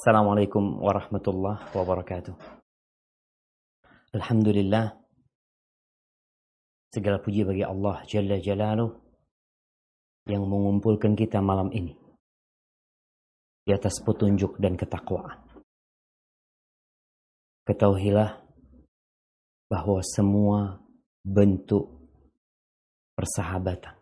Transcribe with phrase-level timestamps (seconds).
[0.00, 2.32] Assalamualaikum warahmatullahi wabarakatuh.
[4.16, 4.96] Alhamdulillah.
[6.88, 8.96] Segala puji bagi Allah Jalla Jalaluh
[10.24, 11.92] yang mengumpulkan kita malam ini
[13.68, 15.36] di atas petunjuk dan ketakwaan.
[17.68, 18.40] Ketahuilah
[19.68, 20.80] bahwa semua
[21.20, 22.08] bentuk
[23.20, 24.00] persahabatan,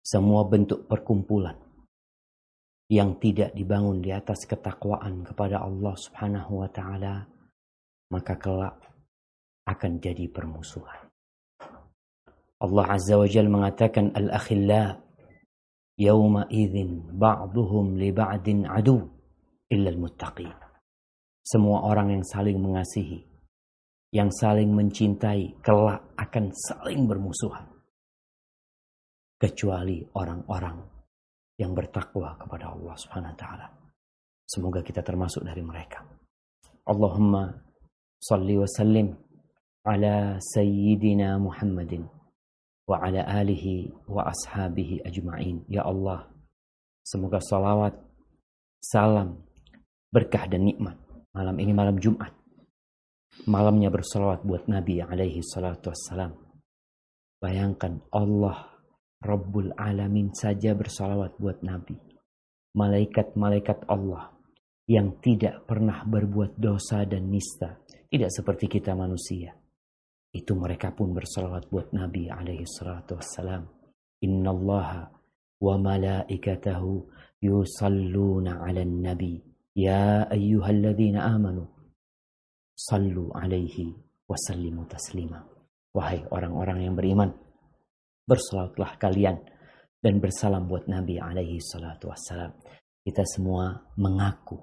[0.00, 1.65] semua bentuk perkumpulan
[2.86, 7.26] yang tidak dibangun di atas ketakwaan kepada Allah Subhanahu wa taala
[8.14, 8.78] maka kelak
[9.66, 11.10] akan jadi permusuhan.
[12.62, 15.02] Allah Azza wa Jalla mengatakan al-akhilla
[15.98, 19.02] yawma idzin ba'dhum li ba'din adu
[19.68, 20.54] illa al-muttaqin.
[21.42, 23.22] Semua orang yang saling mengasihi,
[24.14, 27.66] yang saling mencintai kelak akan saling bermusuhan.
[29.36, 30.95] Kecuali orang-orang
[31.56, 33.66] yang bertakwa kepada Allah Subhanahu wa taala.
[34.46, 36.04] Semoga kita termasuk dari mereka.
[36.86, 37.50] Allahumma
[38.22, 39.10] salli wa sallim
[39.82, 42.06] ala sayyidina Muhammadin
[42.86, 45.66] wa ala alihi wa ashabihi ajma'in.
[45.66, 46.30] Ya Allah,
[47.02, 47.98] semoga salawat,
[48.78, 49.42] salam,
[50.14, 50.94] berkah dan nikmat
[51.36, 52.32] malam ini malam Jumat.
[53.44, 56.32] Malamnya bersalawat buat Nabi alaihi salatu wassalam.
[57.36, 58.75] Bayangkan Allah
[59.22, 61.96] Rabbul Alamin saja bersalawat buat Nabi.
[62.76, 64.36] Malaikat-malaikat Allah
[64.86, 67.80] yang tidak pernah berbuat dosa dan nista.
[68.06, 69.56] Tidak seperti kita manusia.
[70.30, 73.66] Itu mereka pun bersalawat buat Nabi alaihi salatu wassalam.
[74.22, 75.10] Inna Allah
[75.56, 77.08] wa malaikatahu
[77.40, 79.40] yusalluna ala nabi.
[79.72, 81.66] Ya ayyuhalladzina amanu.
[82.76, 83.96] Sallu alaihi
[84.28, 85.40] wasallimu taslima.
[85.96, 87.32] Wahai orang-orang yang beriman
[88.26, 89.38] bersalawatlah kalian
[90.02, 92.52] dan bersalam buat Nabi alaihi salatu wassalam.
[93.06, 94.58] Kita semua mengaku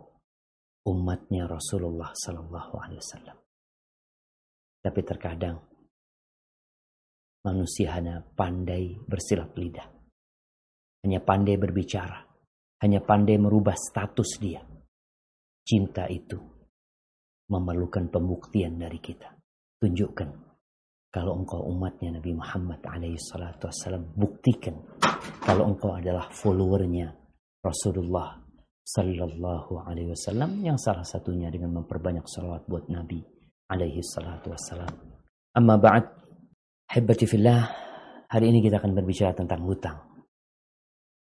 [0.84, 3.38] umatnya Rasulullah sallallahu alaihi wasallam.
[4.84, 5.64] Tapi terkadang
[7.48, 9.88] manusia hanya pandai bersilap lidah.
[11.08, 12.20] Hanya pandai berbicara.
[12.84, 14.60] Hanya pandai merubah status dia.
[15.64, 16.36] Cinta itu
[17.48, 19.32] memerlukan pembuktian dari kita.
[19.80, 20.43] Tunjukkan
[21.14, 24.74] kalau engkau umatnya Nabi Muhammad alaihi salatu wassalam, buktikan
[25.46, 27.14] kalau engkau adalah followernya
[27.62, 28.34] Rasulullah
[28.82, 33.22] sallallahu alaihi wasallam yang salah satunya dengan memperbanyak salawat buat Nabi
[33.70, 34.90] alaihi salatu wassalam.
[35.54, 36.02] Amma ba'd,
[36.90, 37.62] hibbati fillah,
[38.34, 40.02] hari ini kita akan berbicara tentang hutang.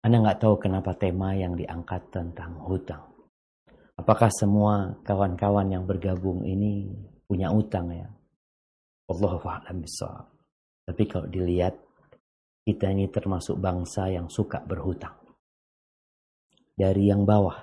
[0.05, 3.09] Anda nggak tahu kenapa tema yang diangkat tentang hutang.
[3.97, 6.93] Apakah semua kawan-kawan yang bergabung ini
[7.25, 8.07] punya utang ya?
[9.09, 10.27] Allah a'lam bishawab.
[10.85, 11.73] Tapi kalau dilihat
[12.65, 15.17] kita ini termasuk bangsa yang suka berhutang.
[16.77, 17.57] Dari yang bawah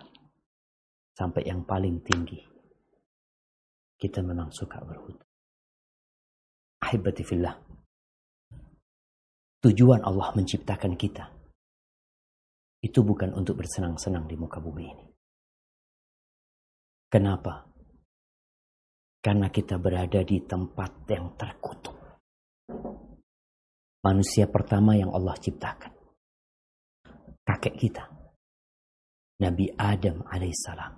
[1.16, 2.42] sampai yang paling tinggi.
[3.96, 5.30] Kita memang suka berhutang.
[6.84, 7.56] Ahibati fillah.
[9.64, 11.32] Tujuan Allah menciptakan kita.
[12.84, 15.06] Itu bukan untuk bersenang-senang di muka bumi ini.
[17.08, 17.75] Kenapa?
[19.26, 21.98] Karena kita berada di tempat yang terkutuk.
[24.06, 25.91] Manusia pertama yang Allah ciptakan.
[27.42, 28.06] Kakek kita.
[29.42, 30.94] Nabi Adam alaihissalam.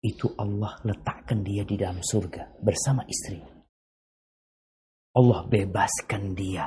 [0.00, 3.44] Itu Allah letakkan dia di dalam surga bersama istri.
[5.12, 6.64] Allah bebaskan dia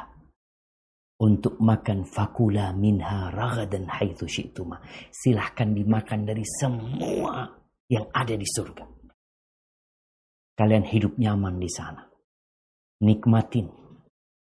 [1.25, 4.77] untuk makan fakula minha ragadan haitsu syi'tuma.
[5.09, 7.49] Silahkan dimakan dari semua
[7.89, 8.94] yang ada di surga.
[10.55, 12.07] Kalian hidup nyaman di sana.
[13.03, 13.67] Nikmatin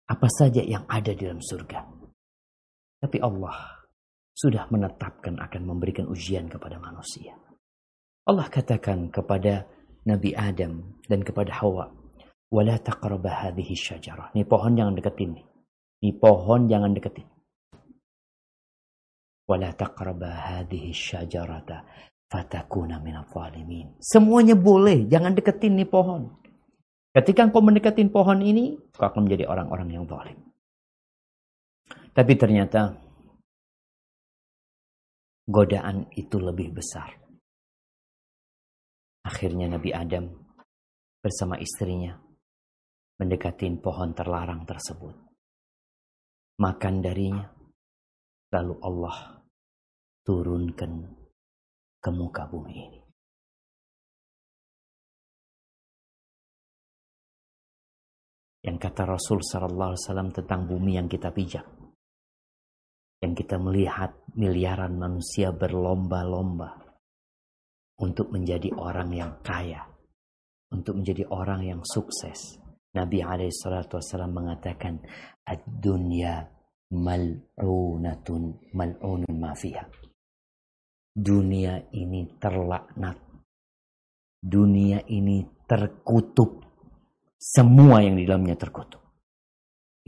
[0.06, 1.82] apa saja yang ada di dalam surga.
[3.02, 3.82] Tapi Allah
[4.30, 7.34] sudah menetapkan akan memberikan ujian kepada manusia.
[8.30, 9.66] Allah katakan kepada
[10.06, 11.90] Nabi Adam dan kepada Hawa,
[12.46, 15.46] "Wala taqraba hadhihi syajarah." Ini pohon jangan deketin nih.
[16.06, 17.26] Ini pohon jangan deketin.
[19.50, 21.84] Wala taqraba hadhihi syajarata
[22.34, 23.94] fatakuna minal zalimin.
[24.02, 26.34] Semuanya boleh, jangan deketin nih pohon.
[27.14, 30.34] Ketika engkau mendekatin pohon ini, kau akan menjadi orang-orang yang zalim.
[32.10, 32.98] Tapi ternyata
[35.46, 37.14] godaan itu lebih besar.
[39.22, 40.26] Akhirnya Nabi Adam
[41.22, 42.18] bersama istrinya
[43.22, 45.14] mendekatin pohon terlarang tersebut.
[46.58, 47.46] Makan darinya,
[48.50, 49.38] lalu Allah
[50.26, 51.23] turunkan
[52.04, 53.00] ke muka bumi ini.
[58.64, 61.64] Yang kata Rasul Sallallahu Alaihi Wasallam tentang bumi yang kita pijak.
[63.24, 66.76] Yang kita melihat miliaran manusia berlomba-lomba
[68.00, 69.84] untuk menjadi orang yang kaya,
[70.72, 72.56] untuk menjadi orang yang sukses.
[72.96, 73.20] Nabi
[73.52, 75.00] SAW mengatakan,
[75.44, 76.44] "Ad-dunya
[76.92, 79.84] mal'unatun mal'unun mafiha."
[81.14, 83.14] Dunia ini terlaknat.
[84.42, 86.66] Dunia ini terkutuk.
[87.38, 88.98] Semua yang di dalamnya terkutuk.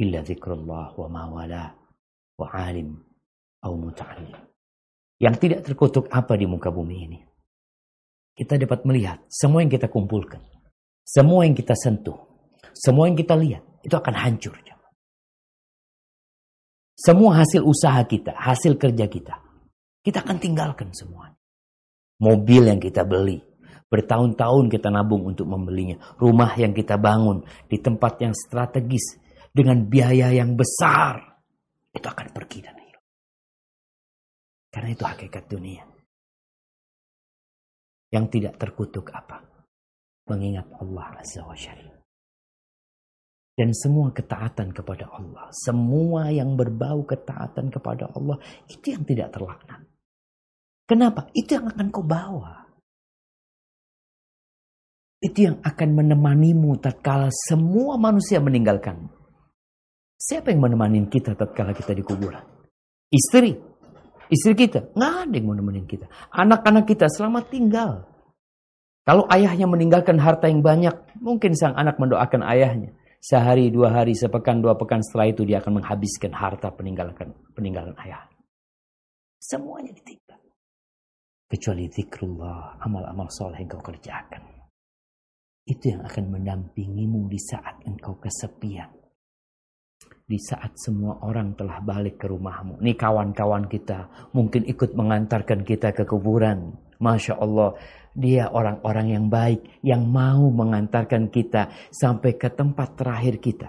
[0.03, 1.71] Illa zikrullah wa mawala
[2.37, 2.91] wa alim
[3.63, 4.35] au muta'allim.
[5.23, 7.19] Yang tidak terkutuk apa di muka bumi ini?
[8.35, 10.43] Kita dapat melihat semua yang kita kumpulkan.
[11.07, 12.19] Semua yang kita sentuh.
[12.75, 13.63] Semua yang kita lihat.
[13.87, 14.59] Itu akan hancur.
[16.99, 18.35] Semua hasil usaha kita.
[18.35, 19.46] Hasil kerja kita.
[20.07, 21.27] Kita akan tinggalkan semua.
[22.23, 23.43] Mobil yang kita beli.
[23.91, 25.99] Bertahun-tahun kita nabung untuk membelinya.
[26.15, 29.19] Rumah yang kita bangun di tempat yang strategis
[29.51, 31.43] dengan biaya yang besar.
[31.91, 33.07] Itu akan pergi dan hilang.
[34.71, 35.83] Karena itu hakikat dunia.
[38.15, 39.43] Yang tidak terkutuk apa?
[40.31, 41.99] Mengingat Allah Azza wa Jalla.
[43.59, 45.51] Dan semua ketaatan kepada Allah.
[45.51, 48.39] Semua yang berbau ketaatan kepada Allah.
[48.71, 49.96] Itu yang tidak terlaknat.
[50.87, 51.27] Kenapa?
[51.35, 52.63] Itu yang akan kau bawa.
[55.19, 59.11] Itu yang akan menemanimu tatkala semua manusia meninggalkan.
[60.17, 62.41] Siapa yang menemani kita tatkala kita di kuburan?
[63.11, 63.59] Istri.
[64.31, 64.95] Istri kita.
[64.95, 66.07] Nggak ada yang mau nemenin kita.
[66.31, 68.07] Anak-anak kita selamat tinggal.
[69.07, 72.91] Kalau ayahnya meninggalkan harta yang banyak, mungkin sang anak mendoakan ayahnya.
[73.23, 77.15] Sehari, dua hari, sepekan, dua pekan setelah itu dia akan menghabiskan harta peninggalan
[77.55, 78.27] peninggalan ayah.
[79.39, 80.26] Semuanya ditinggal
[81.47, 84.43] kecuali zikrullah, amal-amal soleh yang kau kerjakan.
[85.67, 88.91] Itu yang akan mendampingimu di saat engkau kesepian.
[90.27, 92.83] Di saat semua orang telah balik ke rumahmu.
[92.83, 96.75] Ini kawan-kawan kita mungkin ikut mengantarkan kita ke kuburan.
[96.99, 97.75] Masya Allah,
[98.15, 103.69] dia orang-orang yang baik yang mau mengantarkan kita sampai ke tempat terakhir kita.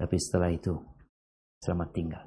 [0.00, 0.74] Tapi setelah itu,
[1.60, 2.24] selamat tinggal.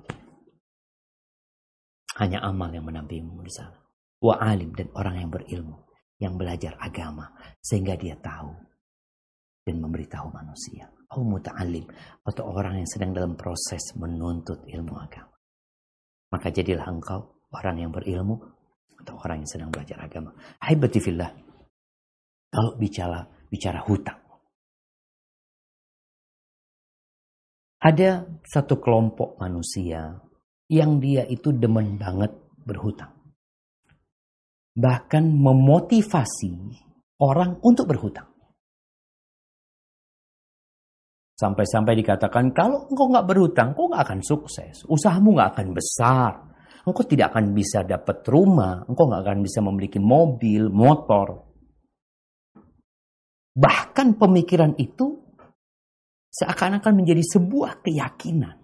[2.18, 3.87] Hanya amal yang mendampingimu di sana
[4.22, 5.88] wa alim dan orang yang berilmu
[6.18, 7.30] yang belajar agama
[7.62, 8.50] sehingga dia tahu
[9.66, 10.90] dan memberitahu manusia.
[11.08, 11.88] Au muta'alim
[12.28, 15.32] atau orang yang sedang dalam proses menuntut ilmu agama.
[16.36, 18.36] Maka jadilah engkau orang yang berilmu
[19.00, 20.36] atau orang yang sedang belajar agama.
[20.60, 21.32] Haibati fillah.
[22.52, 24.20] Kalau bicara bicara hutang.
[27.78, 30.20] Ada satu kelompok manusia
[30.68, 32.36] yang dia itu demen banget
[32.68, 33.17] berhutang
[34.78, 36.54] bahkan memotivasi
[37.18, 38.30] orang untuk berhutang.
[41.38, 44.86] Sampai-sampai dikatakan, kalau engkau nggak berhutang, engkau nggak akan sukses.
[44.90, 46.34] Usahamu nggak akan besar.
[46.82, 48.86] Engkau tidak akan bisa dapat rumah.
[48.90, 51.46] Engkau nggak akan bisa memiliki mobil, motor.
[53.54, 55.14] Bahkan pemikiran itu
[56.34, 58.58] seakan-akan menjadi sebuah keyakinan.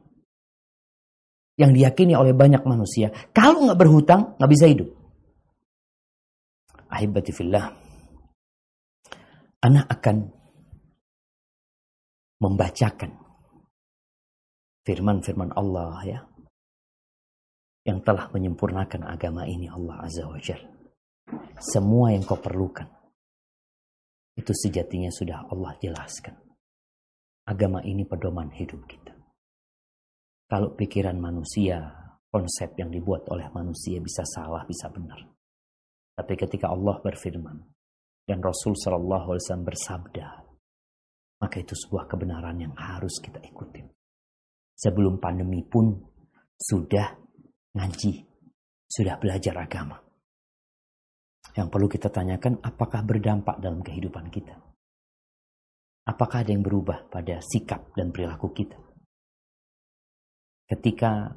[1.54, 3.13] Yang diyakini oleh banyak manusia.
[3.30, 5.03] Kalau nggak berhutang, nggak bisa hidup.
[6.94, 7.66] Ahibati fillah.
[9.66, 10.30] Anak akan
[12.38, 13.12] membacakan
[14.86, 16.19] firman-firman Allah ya.
[17.84, 20.62] Yang telah menyempurnakan agama ini Allah Azza wa Jal.
[21.60, 22.88] Semua yang kau perlukan.
[24.38, 26.38] Itu sejatinya sudah Allah jelaskan.
[27.44, 29.12] Agama ini pedoman hidup kita.
[30.48, 31.82] Kalau pikiran manusia,
[32.29, 35.33] konsep yang dibuat oleh manusia bisa salah, bisa benar.
[36.13, 37.58] Tapi ketika Allah berfirman
[38.29, 40.27] dan Rasul Shallallahu Alaihi Wasallam bersabda,
[41.41, 43.82] maka itu sebuah kebenaran yang harus kita ikuti.
[44.77, 45.91] Sebelum pandemi pun
[46.55, 47.17] sudah
[47.74, 48.13] ngaji,
[48.88, 49.98] sudah belajar agama.
[51.53, 54.55] Yang perlu kita tanyakan, apakah berdampak dalam kehidupan kita?
[56.03, 58.75] Apakah ada yang berubah pada sikap dan perilaku kita?
[60.67, 61.32] Ketika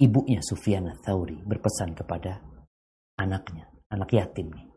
[0.00, 2.53] ibunya Sufyan Thauri berpesan kepada
[3.18, 4.68] anaknya, anak yatim nih.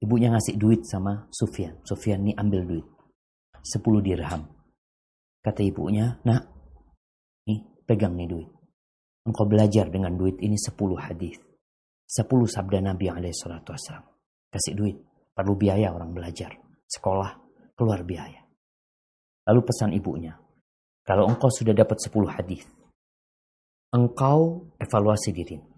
[0.00, 1.76] Ibunya ngasih duit sama Sufyan.
[1.84, 2.86] Sufyan nih ambil duit.
[3.60, 4.48] 10 dirham.
[5.44, 6.48] Kata ibunya, nak,
[7.44, 8.48] nih pegang nih duit.
[9.28, 11.36] Engkau belajar dengan duit ini 10 hadis.
[12.08, 14.04] 10 sabda Nabi alaihissalatu wassalam.
[14.48, 14.96] Kasih duit.
[15.36, 16.56] Perlu biaya orang belajar.
[16.88, 17.36] Sekolah,
[17.76, 18.40] keluar biaya.
[19.46, 20.36] Lalu pesan ibunya,
[21.06, 22.64] kalau engkau sudah dapat 10 hadis,
[23.94, 25.69] engkau evaluasi dirimu.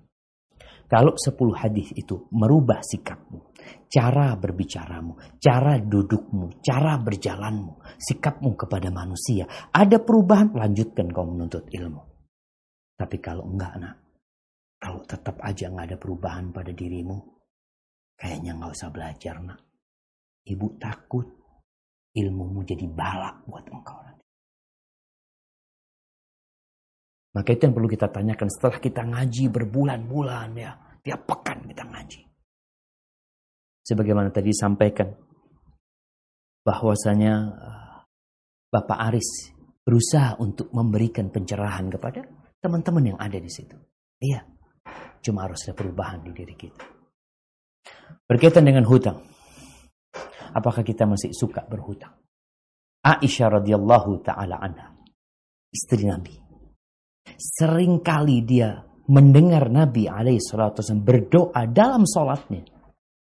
[0.93, 3.57] Kalau 10 hadis itu merubah sikapmu,
[3.89, 12.05] cara berbicaramu, cara dudukmu, cara berjalanmu, sikapmu kepada manusia, ada perubahan, lanjutkan kau menuntut ilmu.
[12.93, 13.97] Tapi kalau enggak, nak,
[14.77, 17.33] kalau tetap aja nggak ada perubahan pada dirimu,
[18.23, 19.59] Kayaknya nggak usah belajar nak.
[20.47, 21.27] Ibu takut
[22.15, 24.12] ilmumu jadi balak buat engkau.
[27.33, 30.73] Maka itu yang perlu kita tanyakan setelah kita ngaji berbulan-bulan ya.
[31.03, 32.21] Tiap pekan kita ngaji.
[33.83, 35.09] Sebagaimana tadi disampaikan.
[36.63, 37.93] Bahwasanya eh,
[38.69, 39.51] Bapak Aris
[39.83, 42.23] berusaha untuk memberikan pencerahan kepada
[42.63, 43.75] teman-teman yang ada di situ.
[44.23, 44.47] Iya,
[45.19, 46.85] cuma harus ada perubahan di diri kita.
[48.23, 49.19] Berkaitan dengan hutang.
[50.55, 52.15] Apakah kita masih suka berhutang?
[53.03, 54.95] Aisyah radhiyallahu taala anha,
[55.75, 56.42] istri Nabi.
[57.27, 62.67] Seringkali dia mendengar Nabi alaihi salatu berdoa dalam solatnya.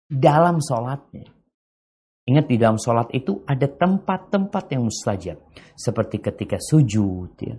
[0.09, 1.29] Dalam solatnya.
[2.23, 5.43] Ingat di dalam sholat itu ada tempat-tempat yang mustajab.
[5.75, 7.59] Seperti ketika sujud, ya,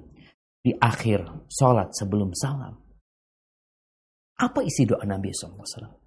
[0.64, 2.72] di akhir sholat sebelum salam.
[4.40, 6.00] Apa isi doa Nabi SAW?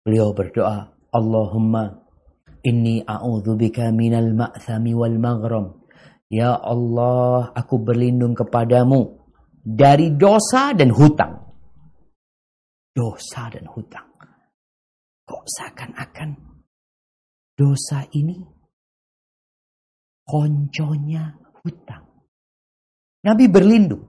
[0.00, 1.92] Beliau berdoa, Allahumma
[2.64, 5.81] inni a'udzubika minal ma'thami wal maghram.
[6.32, 9.20] Ya Allah, aku berlindung kepadamu
[9.60, 11.44] dari dosa dan hutang.
[12.88, 14.08] Dosa dan hutang.
[15.28, 16.30] Kok seakan-akan
[17.52, 18.40] dosa ini
[20.24, 22.08] konconya hutang.
[23.28, 24.08] Nabi berlindung.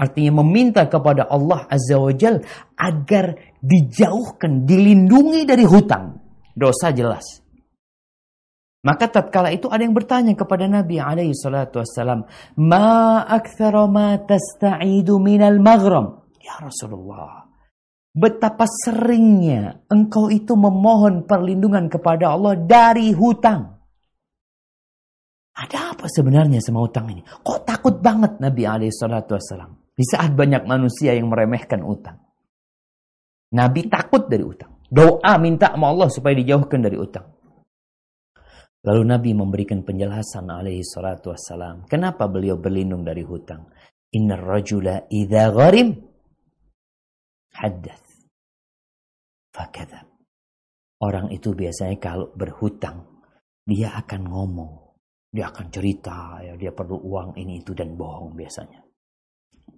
[0.00, 2.40] Artinya meminta kepada Allah Azza wa Jal
[2.80, 6.16] agar dijauhkan, dilindungi dari hutang.
[6.56, 7.44] Dosa jelas.
[8.80, 12.24] Maka tatkala itu ada yang bertanya kepada Nabi alaihi salatu wassalam,
[12.56, 17.50] "Ma aktsara ma tasta'idu minal maghram?" Ya Rasulullah,
[18.10, 23.78] Betapa seringnya engkau itu memohon perlindungan kepada Allah dari hutang.
[25.54, 27.22] Ada apa sebenarnya sama hutang ini?
[27.22, 29.94] Kok takut banget Nabi Alaihissalam?
[29.94, 32.18] Di saat banyak manusia yang meremehkan utang.
[33.54, 34.82] Nabi takut dari utang.
[34.90, 37.30] Doa minta sama Allah supaya dijauhkan dari utang.
[38.80, 41.84] Lalu Nabi memberikan penjelasan alaihi salatu wassalam.
[41.84, 43.68] Kenapa beliau berlindung dari hutang?
[44.16, 46.00] Inna rajula idha gharim
[47.52, 48.10] haddath
[49.52, 50.08] fakadab.
[51.00, 53.04] Orang itu biasanya kalau berhutang,
[53.64, 54.72] dia akan ngomong.
[55.30, 58.82] Dia akan cerita, ya dia perlu uang ini itu dan bohong biasanya.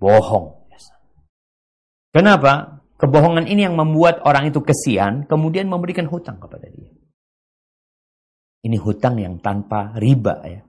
[0.00, 0.94] Bohong biasa.
[2.14, 2.82] Kenapa?
[2.96, 7.01] Kebohongan ini yang membuat orang itu kesian, kemudian memberikan hutang kepada dia.
[8.62, 10.62] Ini hutang yang tanpa riba ya.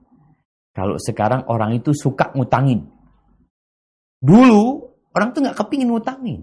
[0.73, 2.81] Kalau sekarang orang itu suka ngutangin.
[4.17, 4.63] Dulu
[5.13, 6.41] orang tuh nggak kepingin ngutangin.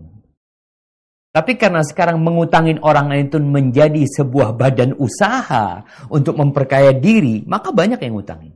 [1.31, 7.71] Tapi karena sekarang mengutangin orang lain itu menjadi sebuah badan usaha untuk memperkaya diri, maka
[7.71, 8.55] banyak yang ngutangin.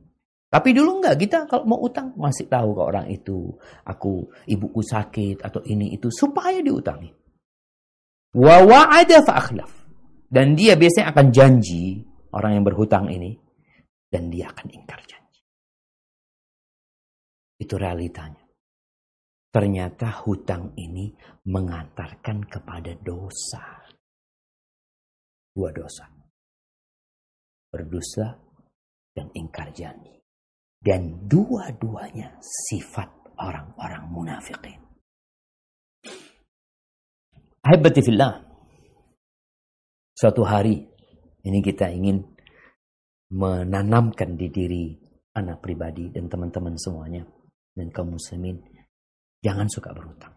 [0.51, 3.51] Tapi dulu enggak, kita kalau mau utang masih tahu ke orang itu,
[3.83, 7.11] aku ibuku sakit atau ini itu supaya diutangi.
[8.35, 9.71] Wa wa'ada fa'akhlaf.
[10.27, 12.03] Dan dia biasanya akan janji
[12.35, 13.39] orang yang berhutang ini
[14.11, 15.41] dan dia akan ingkar janji.
[17.55, 18.43] Itu realitanya.
[19.55, 21.15] Ternyata hutang ini
[21.47, 23.87] mengantarkan kepada dosa.
[25.55, 26.11] Dua dosa.
[27.71, 28.35] Berdosa
[29.15, 30.11] dan ingkar janji.
[30.75, 33.07] Dan dua-duanya sifat
[33.39, 34.79] orang-orang munafikin.
[37.63, 38.43] Ahibati fillah.
[40.15, 40.94] Suatu hari
[41.45, 42.19] ini kita ingin
[43.31, 44.85] menanamkan di diri
[45.37, 47.25] anak pribadi dan teman-teman semuanya
[47.75, 48.75] dan kaum muslimin
[49.45, 50.33] Jangan suka berhutang.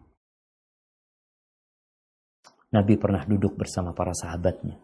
[2.69, 4.77] Nabi pernah duduk bersama para sahabatnya.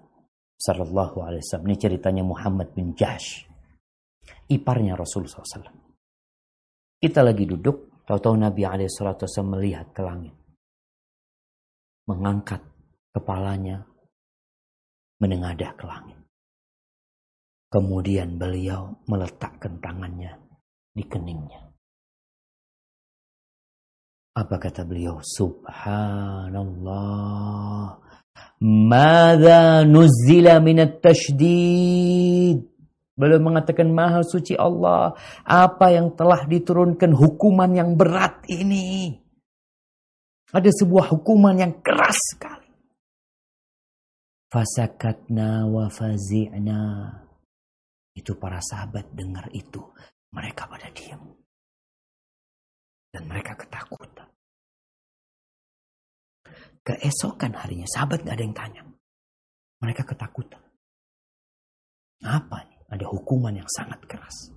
[0.58, 1.70] Sallallahu alaihi wasallam.
[1.70, 3.46] Ini ceritanya Muhammad bin Jahsh.
[4.50, 5.70] Iparnya Rasul SAW.
[6.98, 10.34] Kita lagi duduk, tahu-tahu Nabi alaihi wasallam melihat ke langit.
[12.10, 12.66] Mengangkat
[13.14, 13.86] kepalanya,
[15.20, 16.20] menengadah ke langit.
[17.72, 20.40] Kemudian beliau meletakkan tangannya
[20.96, 21.66] di keningnya.
[24.36, 25.24] Apa kata beliau?
[25.24, 26.56] Subhanallah.
[28.64, 32.64] Mada nuzila minat tashdid.
[33.16, 35.16] Beliau mengatakan maha suci Allah.
[35.44, 39.20] Apa yang telah diturunkan hukuman yang berat ini.
[40.52, 42.55] Ada sebuah hukuman yang keras sekali.
[44.56, 47.12] Fasakatna wa fazi'na.
[48.16, 49.84] Itu para sahabat dengar itu.
[50.32, 51.36] Mereka pada diam.
[53.12, 54.32] Dan mereka ketakutan.
[56.88, 58.82] Keesokan harinya, sahabat gak ada yang tanya.
[59.84, 60.64] Mereka ketakutan.
[62.24, 62.80] Apa nih?
[62.96, 64.56] Ada hukuman yang sangat keras.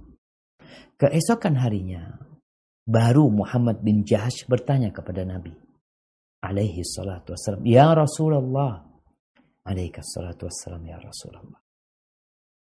[0.94, 2.22] Keesokan harinya,
[2.86, 5.54] baru Muhammad bin Jahash bertanya kepada Nabi.
[6.38, 7.66] Alaihi salatu wassalam.
[7.66, 8.87] Ya Rasulullah,
[9.68, 11.60] Alaika salatu wassalam ya Rasulullah.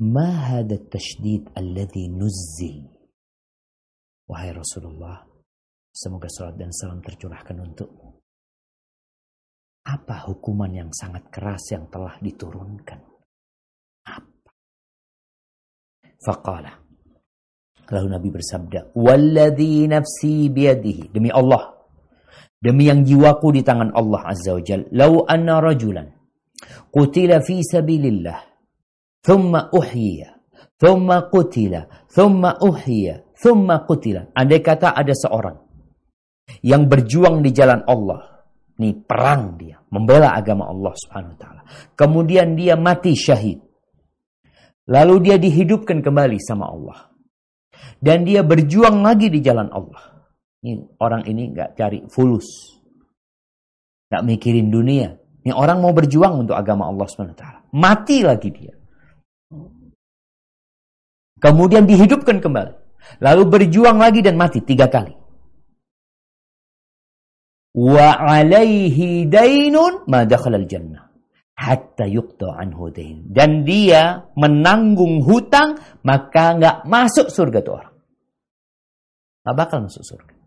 [0.04, 2.84] Ma hada tashdid alladhi nuzzil.
[4.28, 5.24] Wahai Rasulullah,
[5.96, 8.20] semoga salat dan salam tercurahkan untukmu.
[9.88, 13.00] Apa hukuman yang sangat keras yang telah diturunkan?
[14.12, 14.52] Apa?
[16.20, 16.76] Faqala.
[17.92, 21.72] Lalu Nabi bersabda, "Walladzi nafsi biyadihi." Demi Allah,
[22.60, 26.21] demi yang jiwaku di tangan Allah Azza wa Jalla, "Lau anna rajulan
[26.90, 28.40] qutila fi sabilillah,
[29.24, 30.38] thumma uhyiya,
[30.78, 35.58] thumma qutila, thumma uhyiya, thumma qutila." Andai kata ada seorang
[36.66, 38.46] yang berjuang di jalan Allah,
[38.82, 41.62] nih perang dia, membela agama Allah Subhanahu wa taala.
[41.94, 43.62] Kemudian dia mati syahid.
[44.90, 47.14] Lalu dia dihidupkan kembali sama Allah.
[48.02, 50.26] Dan dia berjuang lagi di jalan Allah.
[50.62, 52.78] Ini orang ini nggak cari fulus.
[54.10, 55.21] Nggak mikirin dunia.
[55.42, 57.74] Ini orang mau berjuang untuk agama Allah SWT.
[57.74, 58.74] Mati lagi dia.
[61.42, 62.74] Kemudian dihidupkan kembali.
[63.18, 65.18] Lalu berjuang lagi dan mati tiga kali.
[67.74, 71.10] Wa alaihi dainun ma jannah.
[71.58, 73.26] Hatta yukta anhu dain.
[73.26, 77.94] Dan dia menanggung hutang, maka nggak masuk surga tuh orang.
[79.42, 80.42] Nggak bakal masuk surga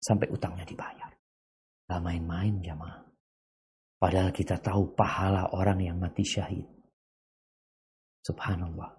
[0.00, 1.12] sampai utangnya dibayar.
[1.86, 3.09] Gak main-main jamaah.
[4.00, 6.64] Padahal kita tahu pahala orang yang mati syahid.
[8.24, 8.96] Subhanallah.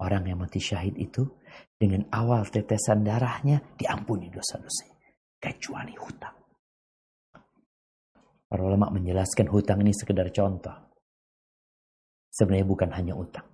[0.00, 1.28] Orang yang mati syahid itu
[1.76, 4.88] dengan awal tetesan darahnya diampuni dosa-dosa.
[5.36, 6.32] Kecuali hutang.
[8.48, 10.72] Para ulama menjelaskan hutang ini sekedar contoh.
[12.32, 13.44] Sebenarnya bukan hanya utang.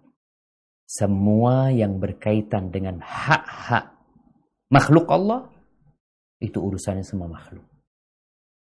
[0.87, 3.91] Semua yang berkaitan dengan hak-hak
[4.71, 5.51] makhluk Allah
[6.43, 7.70] itu urusannya sama makhluk.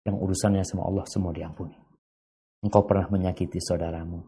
[0.07, 1.75] Yang urusannya sama Allah semua diampuni.
[2.59, 4.19] Engkau pernah menyakiti saudaramu,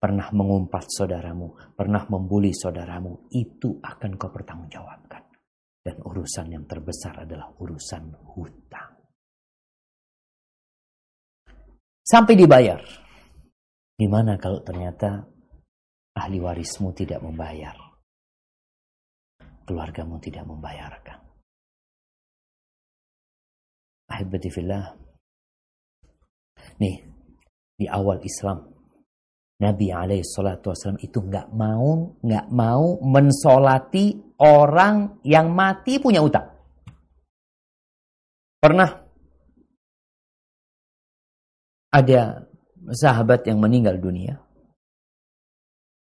[0.00, 5.22] pernah mengumpat saudaramu, pernah membuli saudaramu, itu akan kau pertanggungjawabkan.
[5.84, 8.96] Dan urusan yang terbesar adalah urusan hutang.
[12.06, 12.78] Sampai dibayar.
[13.96, 15.26] Gimana kalau ternyata
[16.14, 17.74] ahli warismu tidak membayar?
[19.66, 21.18] Keluargamu tidak membayarkan.
[24.06, 25.05] Ahibati fillah.
[26.82, 26.96] Nih,
[27.76, 28.76] di awal Islam,
[29.56, 36.44] Nabi alaihi salatu wasallam itu nggak mau nggak mau mensolati orang yang mati punya utang.
[38.60, 38.90] Pernah
[41.92, 42.44] ada
[42.92, 44.36] sahabat yang meninggal dunia.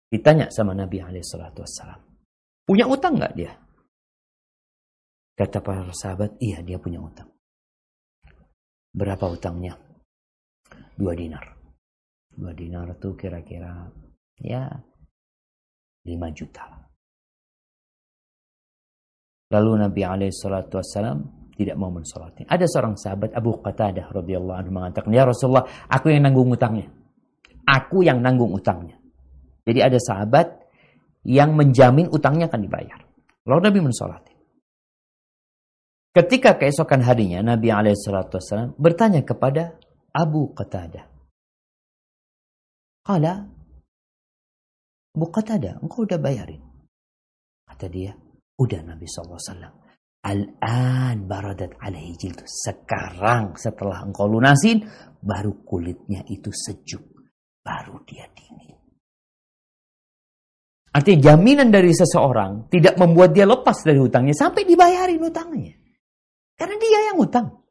[0.09, 2.01] Ditanya sama Nabi alaihi salatu wasallam,
[2.65, 3.53] punya utang nggak dia?
[5.37, 7.29] Kata para sahabat, iya dia punya utang.
[8.89, 9.77] Berapa utangnya?
[10.97, 11.45] Dua dinar.
[12.33, 13.85] Dua dinar itu kira-kira
[14.41, 14.65] ya
[16.09, 16.65] lima juta.
[19.53, 21.17] Lalu Nabi Alaihissalatu Wassalam
[21.53, 22.49] tidak mau mensolatnya.
[22.49, 26.89] Ada seorang sahabat Abu Qatadah radhiyallahu anhu mengatakan, "Ya Rasulullah, aku yang nanggung utangnya.
[27.63, 28.97] Aku yang nanggung utangnya."
[29.63, 30.67] Jadi ada sahabat
[31.23, 32.99] yang menjamin utangnya akan dibayar.
[33.45, 34.37] Lalu Nabi mensolatnya.
[36.17, 39.76] Ketika keesokan harinya Nabi Alaihissalam bertanya kepada
[40.17, 41.05] Abu Qatadah.
[43.05, 43.33] Kala,
[45.13, 46.59] Abu Qatadah, engkau udah bayarin.
[47.69, 48.17] Kata dia,
[48.57, 49.85] udah Nabi SAW.
[50.25, 52.43] Al-an baradat alaihi jildu.
[52.49, 54.81] Sekarang setelah engkau lunasin,
[55.21, 57.05] baru kulitnya itu sejuk.
[57.61, 58.75] Baru dia dingin.
[60.97, 65.77] Artinya jaminan dari seseorang tidak membuat dia lepas dari hutangnya sampai dibayarin hutangnya.
[66.57, 67.66] Karena dia yang utang.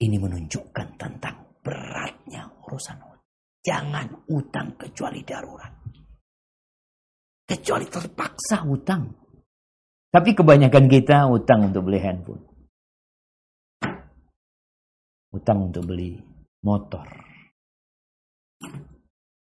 [0.00, 3.28] Ini menunjukkan tentang beratnya urusan utang.
[3.60, 5.72] Jangan utang kecuali darurat.
[7.44, 9.04] Kecuali terpaksa utang.
[10.08, 12.44] Tapi kebanyakan kita utang untuk beli handphone.
[15.36, 16.16] Utang untuk beli
[16.64, 17.06] motor.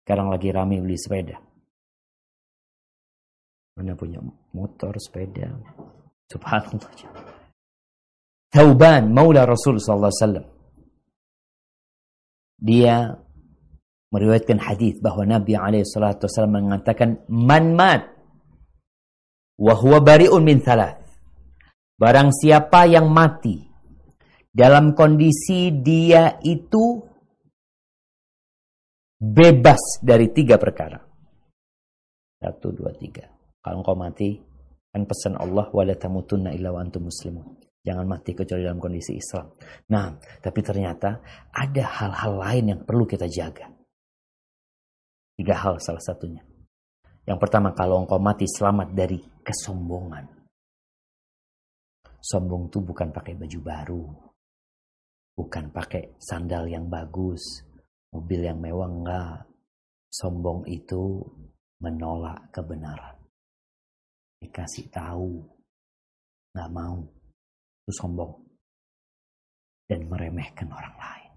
[0.02, 1.38] Sekarang lagi rame beli sepeda.
[3.78, 4.18] Mana punya
[4.50, 5.54] motor, sepeda.
[6.26, 7.37] Subhanallah.
[8.48, 10.46] Thauban maula Rasul sallallahu alaihi wasallam.
[12.58, 12.96] Dia
[14.08, 18.08] meriwayatkan hadis bahwa Nabi alaihi salatu wasallam mengatakan man mat
[19.60, 21.04] wa huwa bari'un min thalath.
[21.98, 23.68] Barang siapa yang mati
[24.48, 27.02] dalam kondisi dia itu
[29.18, 30.98] bebas dari tiga perkara.
[32.38, 33.26] Satu, dua, tiga.
[33.58, 34.38] Kalau engkau mati,
[34.94, 37.67] kan pesan Allah, wala tamutunna illa wa antum muslimun.
[37.88, 39.48] Jangan mati kecuali dalam kondisi Islam.
[39.88, 40.12] Nah,
[40.44, 43.64] tapi ternyata ada hal-hal lain yang perlu kita jaga.
[45.32, 46.44] Tiga hal salah satunya.
[47.24, 50.28] Yang pertama, kalau engkau mati selamat dari kesombongan.
[52.20, 54.04] Sombong itu bukan pakai baju baru.
[55.32, 57.64] Bukan pakai sandal yang bagus.
[58.12, 59.48] Mobil yang mewah, enggak.
[60.12, 61.24] Sombong itu
[61.80, 63.16] menolak kebenaran.
[64.44, 65.40] Dikasih tahu.
[66.52, 67.00] Nggak mau.
[67.92, 68.32] Sombong.
[69.88, 71.32] Dan meremehkan orang lain.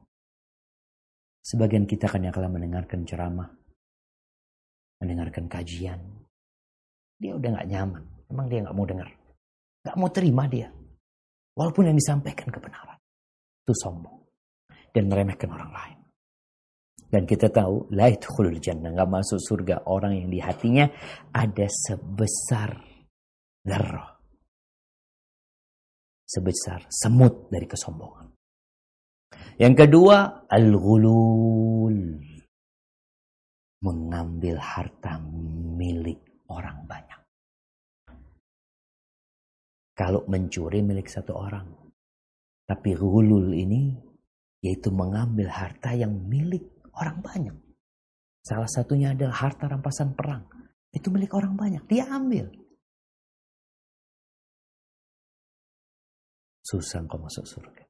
[1.41, 3.47] Sebagian kita kan yang akan mendengarkan ceramah
[5.01, 5.99] mendengarkan kajian.
[7.17, 8.03] Dia udah gak nyaman.
[8.29, 9.09] Emang dia gak mau dengar.
[9.81, 10.69] Gak mau terima dia.
[11.57, 13.01] Walaupun yang disampaikan kebenaran.
[13.65, 14.21] Itu sombong.
[14.93, 15.97] Dan meremehkan orang lain.
[17.11, 18.93] Dan kita tahu, la khulul jannah.
[18.93, 20.85] Gak masuk surga orang yang di hatinya
[21.33, 22.77] ada sebesar
[23.65, 24.10] darah.
[26.31, 28.31] Sebesar semut dari kesombongan.
[29.59, 32.23] Yang kedua, al-ghulul
[33.83, 35.19] mengambil harta
[35.75, 37.21] milik orang banyak.
[39.91, 41.67] Kalau mencuri milik satu orang.
[42.63, 43.91] Tapi gulul ini
[44.63, 46.63] yaitu mengambil harta yang milik
[46.95, 47.57] orang banyak.
[48.45, 50.47] Salah satunya adalah harta rampasan perang.
[50.95, 51.83] Itu milik orang banyak.
[51.91, 52.47] Dia ambil.
[56.71, 57.83] Susah kau masuk surga.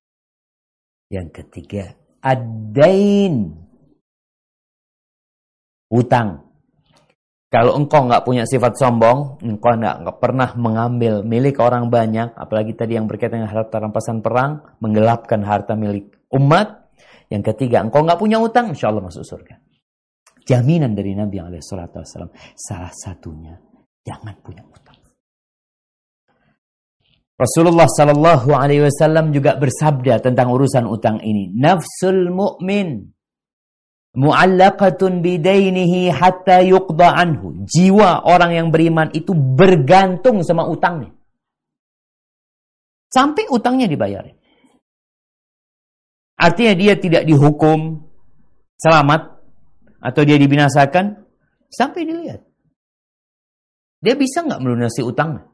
[1.13, 1.94] Yang ketiga,
[2.26, 3.54] adain
[5.91, 6.48] Hutang.
[7.52, 12.96] Kalau engkau nggak punya sifat sombong, engkau nggak, pernah mengambil milik orang banyak, apalagi tadi
[12.96, 16.96] yang berkaitan dengan harta rampasan perang, menggelapkan harta milik umat.
[17.28, 19.60] Yang ketiga, engkau nggak punya utang, insya Allah masuk surga.
[20.48, 22.32] Jaminan dari Nabi yang Wasallam.
[22.56, 23.60] Salah satunya,
[24.08, 24.90] jangan punya utang.
[27.41, 31.49] Rasulullah Sallallahu Alaihi Wasallam juga bersabda tentang urusan utang ini.
[31.49, 33.10] Nafsul mu'min
[34.13, 37.65] mu'allaqatun bidainihi hatta yuqda anhu.
[37.65, 41.10] Jiwa orang yang beriman itu bergantung sama utangnya.
[43.10, 44.21] Sampai utangnya dibayar.
[46.38, 48.06] Artinya dia tidak dihukum
[48.77, 49.41] selamat
[49.97, 51.25] atau dia dibinasakan
[51.73, 52.41] sampai dilihat.
[54.01, 55.50] Dia bisa nggak melunasi utangnya?